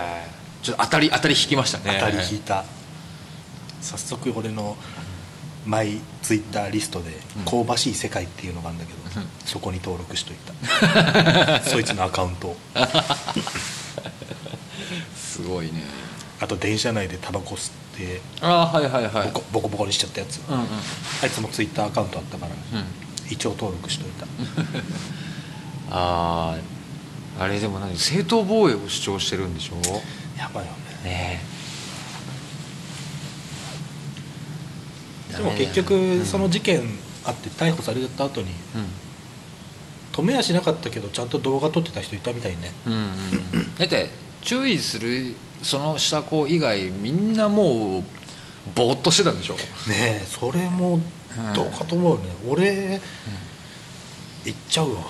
[0.63, 1.97] ちょっと当たり当たり引きましたね。
[1.99, 2.65] 当たり引いた。
[3.81, 4.75] 早速俺の
[5.67, 7.11] マイツイッターリストで
[7.45, 9.04] 「香ばしい世界」っていうのがあるんだけど、うん
[9.45, 11.61] そこに登録しといた。
[11.67, 12.57] そいつのアカウントを。
[15.15, 15.83] すごいね。
[16.41, 19.31] あと電車内でタバコ吸ってああはいはいはい。
[19.31, 20.67] ボコボコボコにしちゃったやつ、うんうん。
[21.23, 22.85] あいつもツイッターアカウントあったから、うん。
[23.29, 24.25] 一応登録しといた。
[25.95, 26.57] あ
[27.39, 29.75] ああれでも何正当防衛を主張してるんでしょ？
[30.37, 30.71] やばいよ
[31.03, 31.09] ね。
[31.09, 31.41] ね
[35.31, 35.35] え。
[35.37, 36.81] でも結局その事件
[37.25, 38.85] あって逮捕された後にうん
[40.15, 42.71] 止めはしなかったけどちゃんと動画撮ってた人いたみたいね。
[42.85, 43.01] うんうんう
[43.57, 43.75] ん。
[43.75, 44.09] だって
[44.41, 48.03] 注意するそのした子以外みんなもう
[48.73, 49.55] ぼーっとしてたんでしょ？
[49.55, 49.59] ね
[50.21, 51.01] えそれも
[51.53, 53.01] どうかと思うね、俺
[54.45, 55.01] 行っちゃうわ。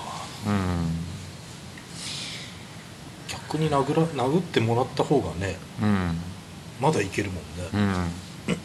[0.48, 0.90] うん。
[3.28, 6.18] 逆に殴ら殴ってもらった方がねうん。
[6.80, 8.56] まだいけるもんね、うん。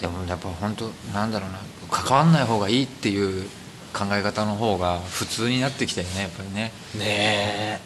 [0.00, 1.60] でもやっぱ本当なんだろうな。
[1.90, 3.46] 関わんない方がいいっていう
[3.92, 6.72] 考え方の方が普通になってきたよねやっぱりね。
[6.94, 7.80] ねえ。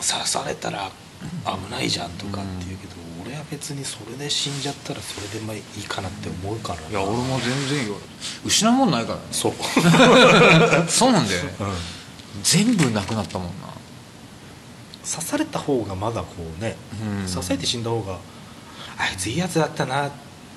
[0.00, 0.90] 刺されたら
[1.44, 6.88] 危ないじゃんとかって言うけど、俺は別にそれで死んじゃったらそれでまあいいかなって思うからな。
[6.90, 7.96] いや俺も全然よ
[8.44, 9.24] 失うもんないからね。
[9.30, 9.52] そう、
[10.88, 11.54] そうなんだよね。
[11.60, 11.66] うん、
[12.42, 13.68] 全部なくなったもんな。
[15.10, 16.26] 刺された方がまだこ
[16.58, 17.32] うね、うん。
[17.32, 18.18] 刺されて死んだ方が
[18.98, 20.10] あいついいやつだったなっ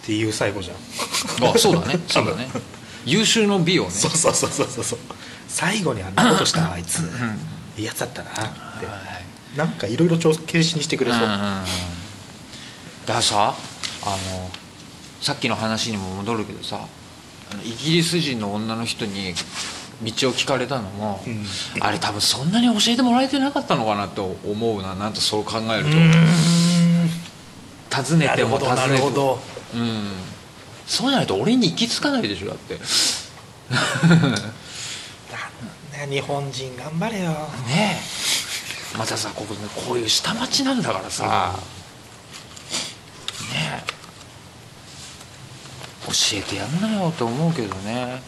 [0.04, 1.50] ていう最後じゃん。
[1.50, 2.00] あそうだね。
[2.08, 2.50] そうだね
[3.06, 3.92] 優秀の美をね。
[3.92, 5.00] そうそうそうそうそう。
[5.48, 7.00] 最後にあんなことしたあいつ。
[7.78, 8.40] いいやつだったなって。
[9.58, 11.40] なんかいろいろ帳消しにしてくれそう、うんうんうん。
[11.40, 11.46] だ
[13.08, 13.56] からさ
[14.04, 14.50] あの
[15.22, 16.80] さっきの話にも戻るけどさ
[17.64, 19.34] イギリス人の女の人に
[20.04, 21.44] 道を聞かれたのも、うん。
[21.82, 24.94] あれ多分そんなに教えてもらえてなかったのかなと思うな。
[24.96, 25.90] なんとそう考えると、
[28.04, 28.60] 尋ねなても。
[28.60, 29.40] 尋るほどなるねてもほど。
[29.74, 30.12] うん
[30.90, 32.74] そうじゃないと俺に行き着かないでしょだって。
[32.74, 32.82] ね
[36.10, 37.30] 日本人頑張れよ。
[37.68, 38.02] ね
[38.96, 38.98] え。
[38.98, 41.60] またさここねこういう下町なんだからさ、
[43.54, 43.90] ねえ。
[46.08, 47.94] 教えてやんなよと思うけどね。
[47.94, 48.20] やっ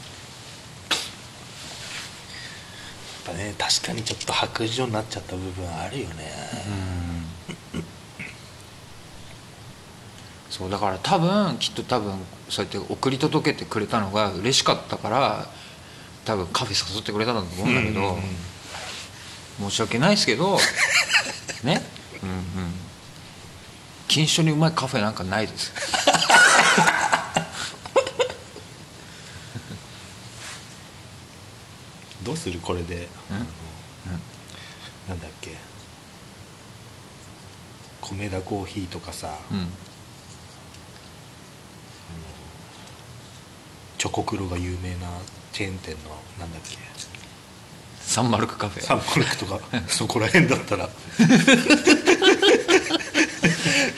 [3.26, 6.32] ぱね確かにちょっと白状になっちゃった部分あるよね、
[10.52, 12.14] そうだから多分きっと多分
[12.50, 15.48] そうやって送り届けてくれたのが嬉しかったから
[16.26, 19.70] 多分カフェ誘ってくれたんだと思うんだけど、うんうんうん。
[19.70, 20.60] 申し訳ないですけど
[21.64, 21.82] ね？
[22.22, 22.38] うんうん。
[24.10, 25.72] 錦糸町にうまいカフェなんかないです。
[32.24, 33.40] どうするこれで、あの
[35.10, 35.56] なんだっけ？
[38.02, 39.68] 米田コーヒーとかさ、うん
[44.12, 45.08] コクロが有名な
[45.54, 46.10] チェーン店の
[46.40, 46.78] なんだっけ？
[48.02, 48.84] サンマルクカフェ。
[48.84, 50.90] サンマルクとか そこら辺だったら。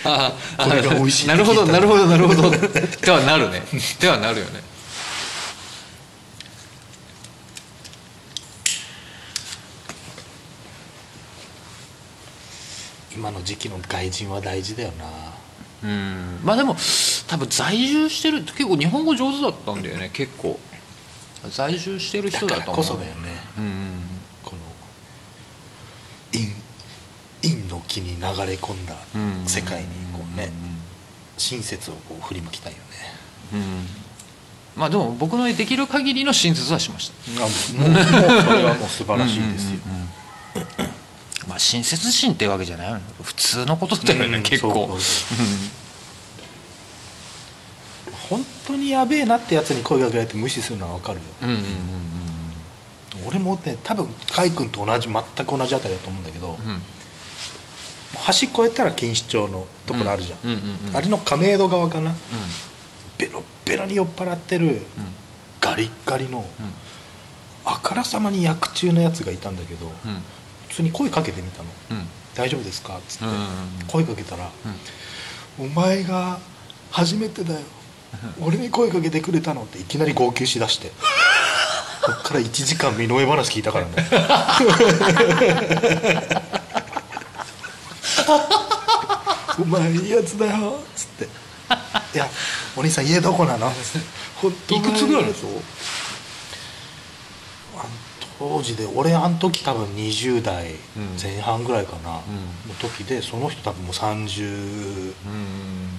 [0.05, 2.49] ああこれが美味しいなるほどなるほどなるほど。
[2.51, 3.61] ではなるね。
[3.99, 4.61] ではなるよね。
[13.15, 15.05] 今の時期の外人は大事だよな。
[15.83, 16.39] うん。
[16.43, 16.75] まあでも
[17.33, 20.59] 多分在住してる結構日本語上手だったんだよね結構。
[21.49, 22.59] 在住してる人だと思う。
[22.59, 23.31] だからこそだよね。
[23.57, 23.71] うんうん。
[24.43, 24.61] この
[26.31, 26.53] 陰
[27.41, 30.51] 陰の気に流れ込んだうん世界にこうね
[31.39, 32.83] 親切をこう振りまきたいよね。
[33.53, 33.87] うんうん。
[34.75, 37.43] まあでも僕のできる限りの親切はしました。
[37.43, 38.03] あもうもう
[38.43, 39.79] それはもう素晴らしいですよ。
[41.47, 44.95] まあ親切心ってわけじゃない普通のことだよね、うん結構
[48.29, 51.25] 本当にやべえなってやつに声かけられて無視するのは分かるよ。
[51.43, 51.67] うんうんうんうん
[53.27, 54.11] 俺もね多分甲
[54.41, 56.71] 斐君と同じ全く同じあたりだと思うんだけど、うん。
[56.71, 56.81] うん
[58.27, 60.51] 橋越えたら錦糸町のところあるじゃん,、うん。
[60.53, 62.13] うんうんうんあれの亀戸側かな。
[63.17, 64.81] ベロッベロに酔っ払ってる
[65.59, 66.45] ガリッガリの
[67.65, 70.11] あからさまに薬中のやつがいたんだけど、うん。
[70.11, 70.21] うん
[70.69, 71.65] 普通に声かけてみたの。
[71.91, 73.47] うん「大丈夫ですか?」っつって、うんうんうん。
[73.87, 74.49] 声かけたら
[75.59, 76.39] うん「お前が
[76.91, 77.59] 初めてだよ
[78.41, 80.91] 俺に声かけてくれたの?」っていきなり号泣しだして。
[82.03, 83.91] こっから1時間身の上話聞いたからね。
[89.61, 91.25] お前いいやつだよっつって
[92.15, 92.27] 「いや
[92.75, 93.71] お兄さん家どこなの?」
[94.41, 95.51] 本当いくつぐらいのそう
[97.77, 97.89] あの
[98.39, 100.75] 当時で俺あの時多分20代
[101.21, 102.21] 前半ぐらいかな、の
[102.79, 104.49] 時でその人多分もう30う
[105.29, 105.89] ん。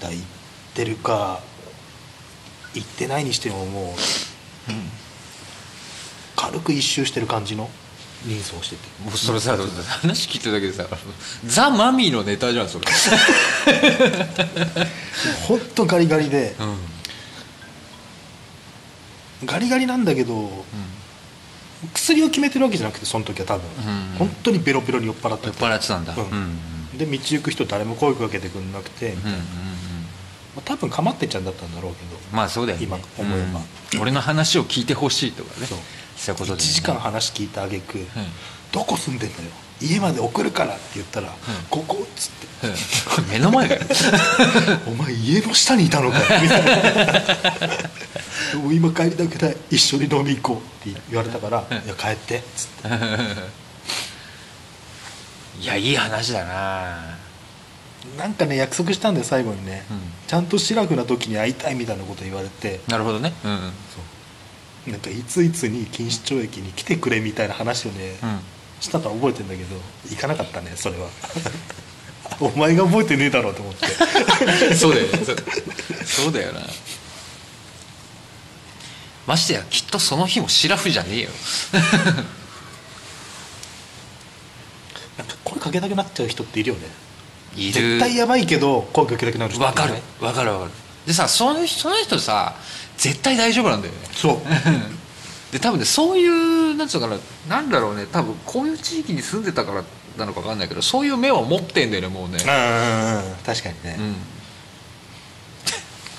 [0.00, 0.24] 代い
[0.76, 1.40] ってるか
[2.74, 4.72] 行ってないにしてももう
[6.36, 7.70] 軽く一周してる感じの
[8.26, 8.82] 人相をしてて。
[9.02, 10.86] もうそれさ話聞いてるだけでさ
[11.46, 12.84] ザ・マミーのネタじゃんそれ。
[15.48, 16.54] ほんとガリガリで。
[19.40, 19.46] うん。
[19.46, 20.50] ガリガリなんだけど
[21.94, 24.18] 薬を決めてるわけじゃなくてその時は多分、うん。
[24.18, 26.14] 本当にベロベロに酔っ払って酔って払ってたんだ。
[26.14, 26.22] うん。
[26.22, 26.24] う
[26.94, 26.98] ん。
[26.98, 29.95] で道行く人誰も声かけてくんなくて、うんうんうん
[30.56, 32.84] まあ多分かまってちゃんだったんだろうけどまあそうだよね。
[32.84, 33.60] 今思えば。
[33.94, 34.00] うん。
[34.00, 35.66] 俺の話を聞いてほしいとかね。
[35.66, 35.78] そう。
[36.16, 38.04] そういうこと1で、ね、時間話聞いたあげく、
[38.72, 39.42] どこ住んでんのよ。
[39.82, 41.30] 家まで送るからって言ったら、
[41.68, 42.46] ここっつって。
[43.18, 43.28] うん。
[43.28, 43.82] 目の前だよ
[44.88, 46.72] お前家の下にいたのかみたいな。
[48.72, 52.88] 今帰りたくない一緒に飲み行こうって言われたから「いや帰って」っつって。
[55.60, 57.15] いやいい話だな
[58.18, 60.00] なんかね約束したんだよ最後にね、うん。
[60.26, 62.80] ちゃんとシラフな時に会いたいみたいなこと言われて。
[62.88, 63.32] なるほどね。
[63.44, 63.54] うんう
[64.90, 64.92] ん。
[64.92, 68.14] なんかいついつに錦糸町駅に来てくれみたいな話をね、
[68.80, 69.76] したのは覚えてんだけど
[70.08, 71.08] 行かなかったねそれは。
[72.40, 73.86] お前が覚えてねえだろうと思って。
[73.86, 75.24] う んそうだよね。
[75.24, 75.36] そう。
[76.04, 76.60] そうだよな。
[79.26, 81.30] ましてやきっとその日もシラフじゃねえよ。
[85.18, 86.82] なんか声かけたくなっちゃう人っているよね
[87.56, 87.72] いる。
[87.72, 89.52] 絶対やばいけど声かけたくなる。
[89.54, 89.94] 人わかる。
[89.94, 90.70] ねわかるわかる。
[91.06, 92.54] でさそのその人さ
[92.96, 94.00] 絶対大丈夫なんだよね。
[94.12, 94.38] そう。
[95.52, 97.14] で多分ねそういうなんつうのか
[97.48, 98.06] ななんだろうね。
[98.06, 99.84] 多分こういう地域に住んでたから
[100.18, 102.38] なのか分かんないけどそういう目は持ってんだよねもうね。
[102.38, 104.16] うん確かにね、うん。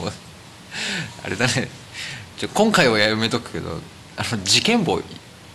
[1.25, 1.69] あれだね。
[2.37, 3.81] ちょ今回はやめとくけど
[4.15, 5.01] あの事件簿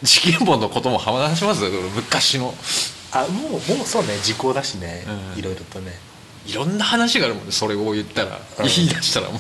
[0.03, 1.63] 事件簿のことも話します？
[1.65, 2.55] よ昔の
[3.13, 5.05] あもうもうそうね時効だしね、
[5.35, 5.39] うん。
[5.39, 5.93] いろいろとね。
[6.47, 8.67] いろんな話があるもんねそれを言ったら、うん。
[8.67, 9.39] 言い出したらもう。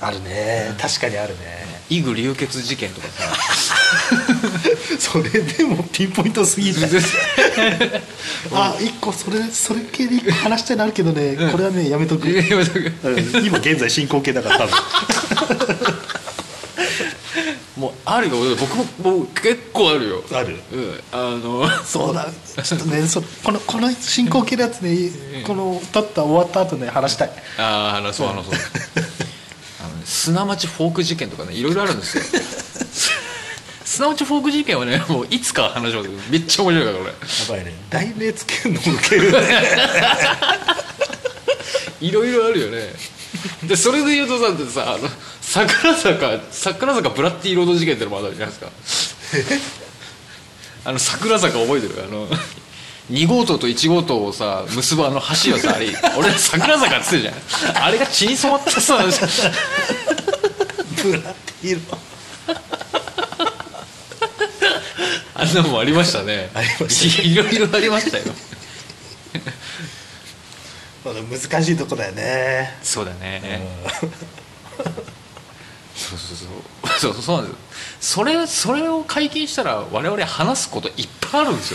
[0.00, 0.74] あるね。
[0.80, 1.66] 確かにあるね。
[1.90, 3.24] イグ流血事件とかさ。
[4.98, 6.78] それでもピンポイントすぎる
[8.52, 12.92] あ一個それそれ系で一個話したいのあるけどね、これはねやめとく、やめとく。
[13.04, 13.46] うん。
[13.46, 14.74] 今現在進行形だから多分
[17.78, 18.36] もうあるよ。
[18.56, 18.84] 僕も
[19.16, 20.22] もう結構あるよ。
[20.32, 20.58] ある？
[20.72, 21.00] うん。
[21.12, 22.28] あのそうだ。
[22.62, 25.10] ちょっとねそこのこの進行形のやつね
[25.46, 27.30] この撮った終わった後ね話したい。
[27.58, 28.54] ああ話そう話そう。
[29.80, 32.24] あのね砂町フォーク事件とかねいろいろあるんですよ。
[33.84, 36.12] 砂町フォーク事件はねもういつか話しますよ。
[36.30, 37.10] めっちゃ面白いからこれ。
[37.10, 37.16] や
[37.48, 37.72] ばいね。
[37.90, 39.38] 題名つけるのもウケるね。
[42.00, 42.92] いろいろあるよね
[43.64, 45.08] でそれで言うとさだってさあの
[45.40, 48.70] 桜坂桜坂ブラッディロード事件ってのもあるじゃないですか。
[50.84, 52.04] あの桜坂覚えてる？
[52.04, 52.26] あの
[53.10, 57.84] 2号棟と1号棟をさ結ぶあの橋をさあれ俺桜坂っつってるじゃん。
[57.84, 58.98] あれが血に染まってさ
[61.02, 61.22] ブラッ
[61.62, 61.98] ディロ
[65.34, 66.50] あんなのもありましたね。
[66.54, 68.24] ありましたいろいろありましたよ
[71.04, 72.74] 難しいとこだよね。
[72.82, 73.62] そうだね、
[75.94, 76.36] そうそう
[76.98, 77.22] そうそう。
[77.22, 77.52] そうなんです。
[77.52, 77.58] よ
[78.00, 81.72] それそれを解禁したら我々話すこといっぱいあるんです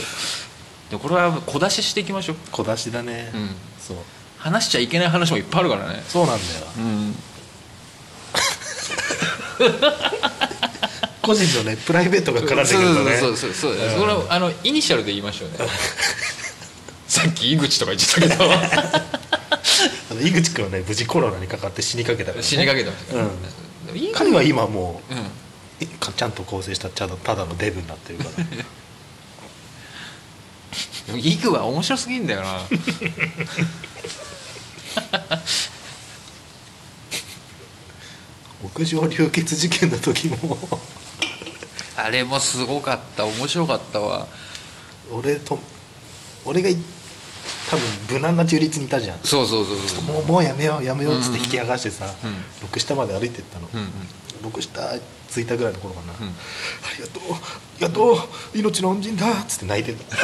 [0.92, 0.98] よ。
[0.98, 2.36] でこれは小出ししていきましょう。
[2.52, 3.50] 小出しだね、うん。
[3.80, 3.98] そう。
[4.38, 6.04] 話しちゃいけない話もいっぱいあるからね。
[6.08, 6.66] そうなんだよ。
[6.78, 7.16] うん。
[11.22, 13.18] 個人のねプライベートが絡んでくるとね。
[13.18, 14.00] そうそうそうそうそう、うん。
[14.00, 15.58] それはあのイニシャルで言いましょうね
[17.14, 18.36] さっき井口とか言ってたけど。
[18.44, 22.96] あの井口君はね無事コロナにかかって死にかけたから、ね、死にかけたうん
[24.14, 25.28] 彼は今もううん
[26.16, 28.32] ちゃんと構成したただのデブになってるから。
[31.06, 32.62] でもイグは面白すぎんだよな。
[38.64, 40.80] 屋上流血事件の時も。
[41.96, 44.28] あれもすごかった面白かったわ。
[45.12, 45.60] 俺と
[46.46, 46.78] 俺がい
[47.70, 49.20] 多分無難な中立にいたじゃん。
[49.24, 50.04] そうそうそうそう。
[50.04, 53.90] もうもうやめようやめようっつって引き剥がしてさ、うん六下まで歩いてったの、うんうん。
[54.44, 54.70] 六下
[55.30, 56.28] 着いたぐらいの頃かな、うん。
[56.28, 56.32] あ
[56.98, 57.38] りがとうあ
[57.80, 58.18] りがとう
[58.58, 60.16] 命の恩人だっつって泣いてた。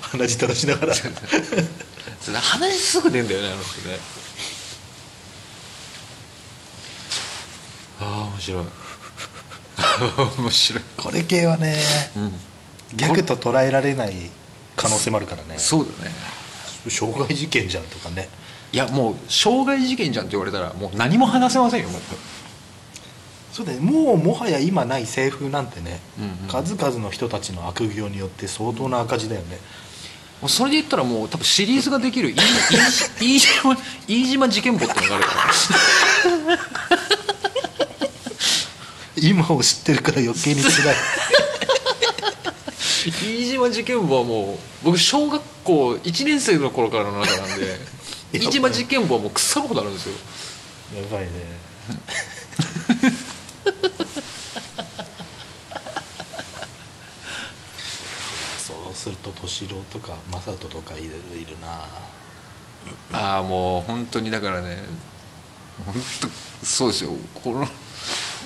[0.00, 0.94] 鼻血垂らしながら。
[0.94, 3.98] そう話すぐ出んだよねあの人ね。
[8.00, 8.64] ああ面白い。
[10.38, 10.82] 面白い。
[10.96, 11.82] これ系はね
[12.16, 12.32] うん。
[12.94, 14.30] ギャグと捉えられない
[14.80, 15.58] 可能性もあるからね。
[15.58, 16.10] そうだね。
[16.88, 18.28] 傷害事件じゃんとかね。
[18.72, 22.00] いやもう傷害事件じゃんって言われたらもう何も話せませんよもう。
[23.52, 23.80] そうだね。
[23.80, 26.48] もうもはや今ない西風なんてね、うんうん。
[26.48, 29.58] 数々の人たちの悪行によって相当な赤字だよね、
[30.40, 32.32] もうそれで言ったらもう多分シリーズができる
[33.20, 33.76] 飯島
[34.08, 35.52] 飯島事件簿ってのがあるから。
[39.22, 40.96] 今を知ってるから余計に辛い
[43.08, 47.78] 飯島事件簿はもう僕小学校1年生の頃からの中なんで
[48.32, 50.14] 飯島事件簿はもう腐るほどあるんですよ。
[51.00, 51.30] やばいね。
[58.58, 61.86] そうすると敏郎とか正人とかいるいるな。
[63.12, 64.78] ああもう本当にだからね
[65.84, 66.28] 本当
[66.66, 67.10] そうですよ。
[67.42, 67.66] この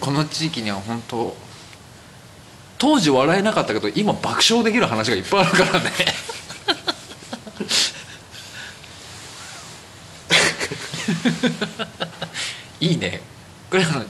[0.00, 1.36] この地域には本当
[2.84, 5.90] 当時笑えなかったけど今爆笑できる話がいっぱいあるからね。
[12.80, 13.22] いいね。
[13.70, 14.04] これあの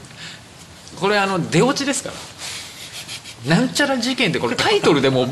[0.99, 2.11] これあの出落ちですか
[3.47, 3.55] ら。
[3.55, 5.27] なんちゃら事件ってこれタイトルでもう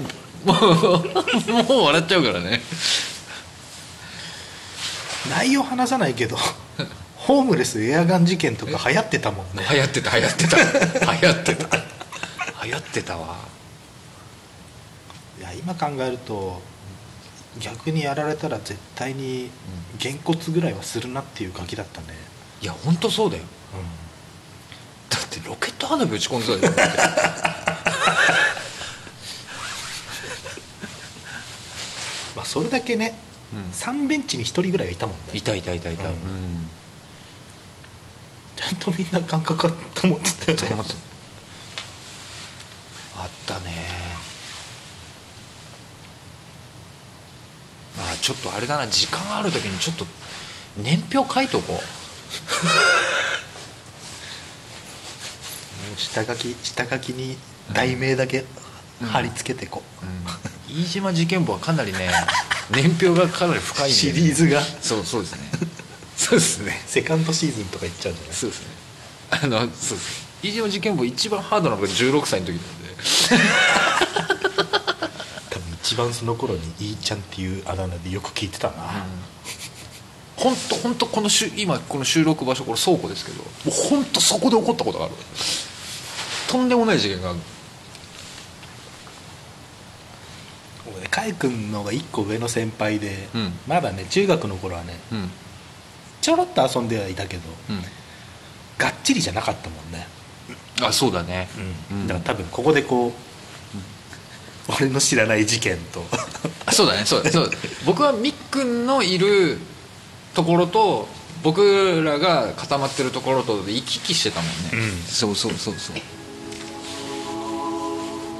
[0.45, 2.61] もうもう笑っちゃうからね。
[5.29, 6.37] 内容話さないけど
[7.17, 9.65] ホームレスエアガン事件とか流行ってたもんね。
[9.69, 10.57] 流行ってた流行ってた。
[11.13, 11.82] 流行ってた
[12.65, 13.37] 流行ってたわ。
[15.39, 16.61] いや今考えると
[17.59, 19.49] 逆にやられたら絶対に
[19.97, 22.07] げんこつぐらいはするなっていうガキだったね、
[22.61, 23.43] いや本当そうだよ。
[25.09, 27.13] だってロケット花火打ち込んでたじゃん
[32.35, 33.15] まあ、それだけね、
[33.53, 33.63] うん。
[33.71, 35.23] 3ベンチに1人ぐらいはいたもんね。
[35.33, 36.15] いたいたいたいた、ううん。
[36.15, 36.69] ん
[38.55, 40.83] ちゃんとみんな感覚あったと思ってたよね
[43.17, 43.71] あったね
[47.97, 50.05] まあちょっとあれだな時間ある時にちょっと
[50.77, 51.79] 年表書いとこう。
[55.99, 57.37] 下書き下書きに
[57.73, 58.45] 題名だけ
[59.11, 60.05] 貼り付けてこう、
[60.71, 62.09] うん、飯島事件簿はかなりね
[62.71, 64.63] 年表がかなり深いんでシリーズが。
[64.81, 65.39] そうそうですね。
[66.15, 66.81] そうですね。
[66.87, 68.67] セカンドシーズンとかいっちゃうんじゃないそうですね。
[69.31, 69.97] あのそうです。
[70.41, 72.59] 飯島事件簿一番ハードなのが16歳の時なん
[74.69, 74.72] で
[75.83, 79.05] 一番その頃に「いいちゃん」っていうあだ名でよく聞いてたな、
[80.37, 83.43] 本当本当このしゅ今この収録場所これ倉庫ですけど。
[83.43, 85.15] もう本当そこで起こったことがある。
[86.47, 87.39] とんでもない事件がある。
[90.97, 93.53] 俺カイ君の方が1個上の先輩で、うん。
[93.67, 95.29] まだね中学の頃はねうん。
[96.21, 97.83] ちょろっと遊んではいたけどうん。
[98.77, 100.07] がっちりじゃなかったもんね、
[100.81, 101.49] あそうだね。
[101.91, 102.07] うん。
[102.07, 103.11] だから多分ここでこう、
[104.67, 106.03] 俺の知らない事件と。
[106.65, 109.57] あそうだねそうだそうだ僕はみっくんのいる
[110.33, 111.07] ところと
[111.43, 115.03] 僕らが固まってるところとで行き来してたもんね、うん。
[115.03, 115.95] そうそうそうそう。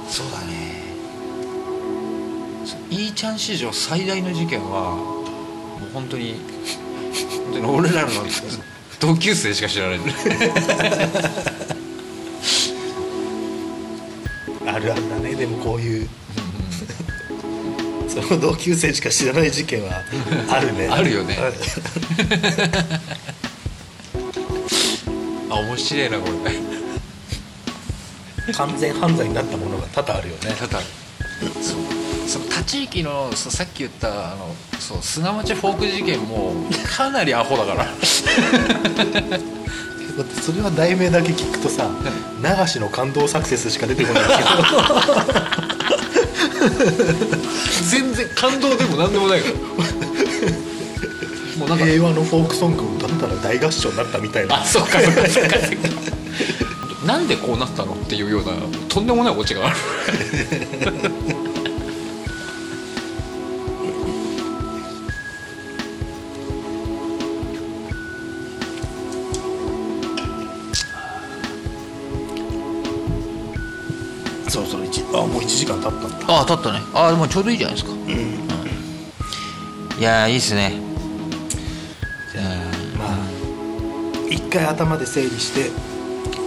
[0.08, 0.84] そうだね。
[2.90, 5.26] いいちゃん史上最大の事件はも
[5.86, 6.36] う本当に
[7.44, 8.10] 本当に俺らの
[9.00, 10.00] 同級生しか知らない
[14.74, 15.36] あるあるだね。
[15.36, 16.08] でもこういう。
[18.08, 20.02] その同級生しか知らない事件は
[20.50, 20.88] あるね。
[20.88, 21.38] あるよね。
[21.38, 21.54] ある。
[25.50, 26.52] あ面白いなこれ。
[28.52, 30.56] 完全犯罪になったものが多々あるよね。
[30.58, 30.80] ただ
[31.62, 31.76] そう。
[32.28, 36.54] その立ち行きのさっき言ったあのそう砂町フォーク事件も
[36.96, 37.86] かなりアホだから
[40.16, 41.90] だってそれは題名だけ聞くとさ
[42.40, 44.28] 流しの感動サクセスしか出てこないけ
[47.90, 49.54] 全然感動でも何でもないから。
[51.58, 51.84] もうなんか。
[51.84, 54.60] ど平和のフォークソングを歌ったら大合唱になったみたいな。
[54.60, 55.88] あそうかそうかそうかそうか。
[57.06, 58.52] なんでこうなったのっていうような
[58.88, 59.76] とんでもないオチがある
[76.26, 76.80] ああ立ったね。
[76.94, 77.92] ああでもちょうどいいじゃないですか、
[79.98, 80.72] いやーいいっすね。
[82.32, 82.44] じゃあ
[82.98, 83.18] まあ
[84.30, 85.70] 一回頭で整理して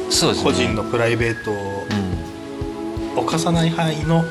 [0.10, 0.44] そうですね。
[0.44, 3.22] 個人のプライベートをうん。
[3.24, 4.24] 犯さない範囲の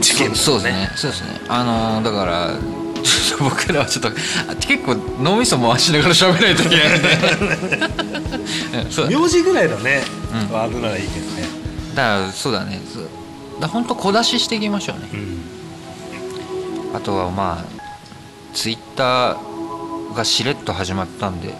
[0.00, 0.90] 事件そうそうですね。
[0.96, 1.40] そうですね。
[1.48, 2.50] あのーだから
[3.38, 4.08] 僕らはちょっと
[4.50, 7.08] あ結構脳みそ回しながら喋らないといけないんで。
[9.16, 10.02] 名字ぐらいのね、
[10.50, 10.54] うん。
[10.54, 11.48] ワードならいいけどね。
[11.94, 12.80] だからそうだね。
[12.92, 13.08] そう
[13.60, 15.08] だ本当小出ししていきましょうね。
[15.12, 15.40] うん。
[16.96, 17.64] あとはまあ
[18.54, 21.54] ツイッターがしれっと始まったんで。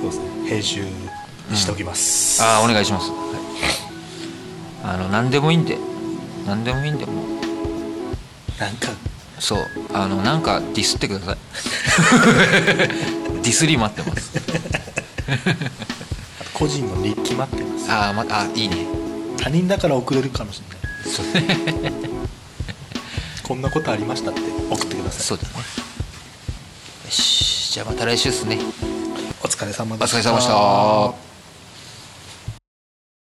[0.00, 0.24] うですね。
[0.48, 0.84] 編集
[1.54, 3.20] しておきます、ああお願いします、はい、
[4.84, 5.78] あの何でもいいんで。
[6.46, 7.14] 何でもいいんでもう。
[8.58, 8.88] なんか。
[9.38, 9.58] そう。
[9.92, 11.38] あのなんかディスってください。
[13.42, 14.32] ディスり待ってます。
[16.54, 17.90] 個人の日記待ってます。
[17.90, 18.86] ああまあいいね。
[19.38, 20.79] 他人だから送れるかもしれない
[23.42, 24.40] こんなことありましたって
[24.70, 25.22] 送ってください。
[25.22, 25.50] そうだね。
[25.54, 25.60] よ
[27.10, 27.72] し。
[27.72, 28.58] じゃあまた来週ですね。
[29.42, 30.18] お疲れ様おでした。
[30.18, 31.29] 疲れ様でした